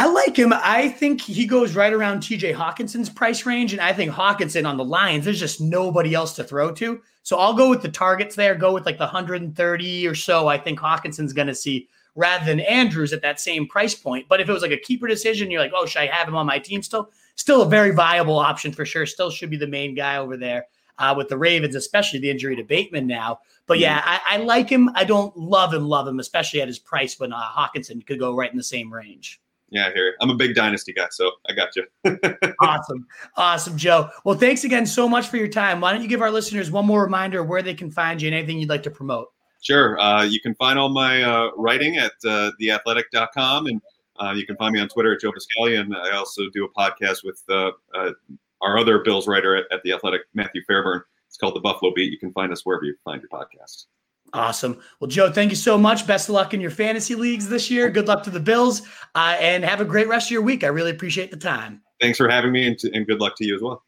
I 0.00 0.06
like 0.06 0.36
him. 0.36 0.52
I 0.54 0.90
think 0.90 1.20
he 1.20 1.44
goes 1.44 1.74
right 1.74 1.92
around 1.92 2.20
TJ 2.20 2.54
Hockenson's 2.54 3.10
price 3.10 3.44
range. 3.44 3.72
And 3.72 3.80
I 3.80 3.92
think 3.92 4.12
Hockenson 4.12 4.64
on 4.64 4.76
the 4.76 4.84
Lions, 4.84 5.24
there's 5.24 5.40
just 5.40 5.60
nobody 5.60 6.14
else 6.14 6.36
to 6.36 6.44
throw 6.44 6.70
to. 6.74 7.00
So 7.24 7.36
I'll 7.36 7.54
go 7.54 7.68
with 7.68 7.82
the 7.82 7.88
targets 7.88 8.36
there, 8.36 8.54
go 8.54 8.72
with 8.72 8.86
like 8.86 8.98
the 8.98 9.04
130 9.04 10.06
or 10.06 10.14
so. 10.14 10.46
I 10.46 10.56
think 10.56 10.78
Hockenson's 10.78 11.32
going 11.32 11.48
to 11.48 11.54
see 11.54 11.88
rather 12.14 12.44
than 12.44 12.60
Andrews 12.60 13.12
at 13.12 13.22
that 13.22 13.40
same 13.40 13.66
price 13.66 13.94
point. 13.96 14.26
But 14.28 14.40
if 14.40 14.48
it 14.48 14.52
was 14.52 14.62
like 14.62 14.70
a 14.70 14.78
keeper 14.78 15.08
decision, 15.08 15.50
you're 15.50 15.60
like, 15.60 15.72
oh, 15.74 15.84
should 15.84 16.02
I 16.02 16.06
have 16.06 16.28
him 16.28 16.36
on 16.36 16.46
my 16.46 16.60
team 16.60 16.80
still? 16.80 17.10
Still 17.38 17.62
a 17.62 17.68
very 17.68 17.92
viable 17.92 18.36
option 18.36 18.72
for 18.72 18.84
sure. 18.84 19.06
Still 19.06 19.30
should 19.30 19.48
be 19.48 19.56
the 19.56 19.66
main 19.66 19.94
guy 19.94 20.16
over 20.16 20.36
there 20.36 20.66
uh, 20.98 21.14
with 21.16 21.28
the 21.28 21.38
Ravens, 21.38 21.76
especially 21.76 22.18
the 22.18 22.28
injury 22.28 22.56
to 22.56 22.64
Bateman 22.64 23.06
now. 23.06 23.38
But 23.66 23.78
yeah, 23.78 24.02
I, 24.04 24.20
I, 24.26 24.36
like 24.38 24.68
him. 24.68 24.90
I 24.96 25.04
don't 25.04 25.36
love 25.36 25.72
him, 25.72 25.86
love 25.86 26.08
him, 26.08 26.18
especially 26.18 26.60
at 26.60 26.66
his 26.66 26.80
price 26.80 27.20
when 27.20 27.32
uh, 27.32 27.40
Hockenson 27.40 28.04
could 28.04 28.18
go 28.18 28.34
right 28.34 28.50
in 28.50 28.56
the 28.56 28.64
same 28.64 28.92
range. 28.92 29.40
Yeah, 29.70 29.92
here 29.94 30.16
I'm 30.20 30.30
a 30.30 30.34
big 30.34 30.56
dynasty 30.56 30.92
guy, 30.92 31.06
so 31.12 31.30
I 31.48 31.52
got 31.52 31.76
you. 31.76 31.84
awesome, 32.60 33.06
awesome, 33.36 33.76
Joe. 33.76 34.08
Well, 34.24 34.36
thanks 34.36 34.64
again 34.64 34.84
so 34.84 35.08
much 35.08 35.28
for 35.28 35.36
your 35.36 35.48
time. 35.48 35.80
Why 35.80 35.92
don't 35.92 36.02
you 36.02 36.08
give 36.08 36.22
our 36.22 36.30
listeners 36.30 36.72
one 36.72 36.86
more 36.86 37.04
reminder 37.04 37.44
where 37.44 37.62
they 37.62 37.74
can 37.74 37.90
find 37.90 38.20
you 38.20 38.28
and 38.28 38.34
anything 38.34 38.58
you'd 38.58 38.70
like 38.70 38.82
to 38.82 38.90
promote? 38.90 39.28
Sure. 39.60 40.00
Uh, 40.00 40.24
you 40.24 40.40
can 40.40 40.54
find 40.56 40.78
all 40.78 40.88
my 40.88 41.22
uh, 41.22 41.50
writing 41.56 41.98
at 41.98 42.12
uh, 42.26 42.50
theathletic.com, 42.60 43.66
and 43.66 43.80
uh, 44.20 44.32
you 44.32 44.46
can 44.46 44.56
find 44.56 44.72
me 44.72 44.80
on 44.80 44.88
Twitter 44.88 45.12
at 45.14 45.20
Joe 45.20 45.32
Buscaglia. 45.32 45.80
And 45.80 45.94
I 45.96 46.16
also 46.16 46.42
do 46.52 46.64
a 46.64 46.80
podcast 46.80 47.24
with 47.24 47.42
uh, 47.48 47.70
uh, 47.94 48.12
our 48.60 48.78
other 48.78 48.98
Bills 49.00 49.26
writer 49.26 49.56
at, 49.56 49.64
at 49.72 49.82
the 49.82 49.92
Athletic, 49.92 50.22
Matthew 50.34 50.62
Fairburn. 50.66 51.02
It's 51.26 51.36
called 51.36 51.54
the 51.54 51.60
Buffalo 51.60 51.92
Beat. 51.94 52.10
You 52.10 52.18
can 52.18 52.32
find 52.32 52.52
us 52.52 52.64
wherever 52.64 52.84
you 52.84 52.94
find 53.04 53.22
your 53.22 53.28
podcast. 53.28 53.86
Awesome. 54.32 54.80
Well, 55.00 55.08
Joe, 55.08 55.32
thank 55.32 55.50
you 55.50 55.56
so 55.56 55.78
much. 55.78 56.06
Best 56.06 56.28
of 56.28 56.34
luck 56.34 56.52
in 56.52 56.60
your 56.60 56.70
fantasy 56.70 57.14
leagues 57.14 57.48
this 57.48 57.70
year. 57.70 57.88
Good 57.90 58.08
luck 58.08 58.22
to 58.24 58.30
the 58.30 58.40
Bills, 58.40 58.82
uh, 59.14 59.36
and 59.40 59.64
have 59.64 59.80
a 59.80 59.86
great 59.86 60.08
rest 60.08 60.28
of 60.28 60.32
your 60.32 60.42
week. 60.42 60.64
I 60.64 60.66
really 60.66 60.90
appreciate 60.90 61.30
the 61.30 61.38
time. 61.38 61.80
Thanks 62.00 62.18
for 62.18 62.28
having 62.28 62.52
me, 62.52 62.66
and, 62.66 62.78
and 62.92 63.06
good 63.06 63.20
luck 63.20 63.36
to 63.36 63.46
you 63.46 63.54
as 63.54 63.62
well. 63.62 63.82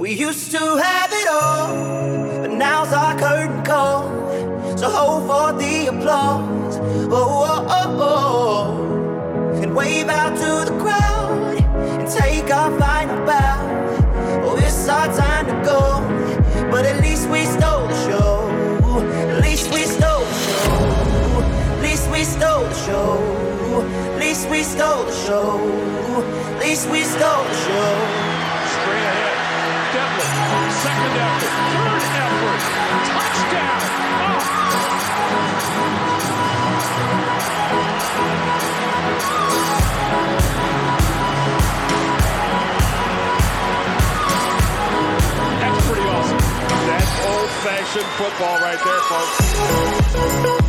We 0.00 0.14
used 0.14 0.50
to 0.52 0.58
have 0.58 1.10
it 1.12 1.28
all, 1.28 2.11
but 2.11 2.11
now's 2.62 2.92
our 2.92 3.18
curtain 3.18 3.64
call. 3.64 4.02
So 4.78 4.88
hold 4.88 5.22
for 5.28 5.48
the 5.58 5.88
applause. 5.92 6.76
Oh, 7.10 7.42
oh, 7.52 7.78
oh, 7.78 8.08
oh. 8.10 9.62
And 9.62 9.74
wave 9.74 10.08
out 10.08 10.34
to 10.42 10.52
the 10.70 10.76
crowd 10.82 11.56
and 11.98 12.08
take 12.08 12.48
our 12.54 12.70
final 12.78 13.18
bow. 13.26 13.58
Oh, 14.44 14.56
it's 14.66 14.88
our 14.88 15.08
time 15.22 15.46
to 15.52 15.56
go. 15.72 15.82
But 16.70 16.86
at 16.86 17.02
least 17.02 17.28
we 17.34 17.40
stole 17.56 17.88
the 17.92 17.98
show. 18.06 18.32
At 19.32 19.42
least 19.42 19.66
we 19.74 19.82
stole 19.96 20.24
the 20.32 20.38
show. 20.46 20.82
At 21.74 21.82
least 21.82 22.06
we 22.12 22.22
stole 22.22 22.64
the 22.72 22.78
show. 22.86 23.10
At 24.12 24.18
least 24.20 24.48
we 24.48 24.62
stole 24.62 25.04
the 25.10 25.16
show. 25.26 25.48
At 26.52 26.60
least 26.64 26.88
we 26.92 27.00
stole 27.02 27.44
the 27.50 27.56
show. 27.66 28.11
Second 30.82 31.14
effort, 31.14 31.54
third 31.70 32.02
effort, 32.18 32.60
touchdown. 33.06 33.82
That's 45.60 45.86
pretty 45.86 46.02
awesome. 46.08 46.42
That's 46.88 47.12
old-fashioned 47.26 48.10
football 48.18 48.56
right 48.58 48.80
there, 48.82 49.02
folks. 50.50 50.61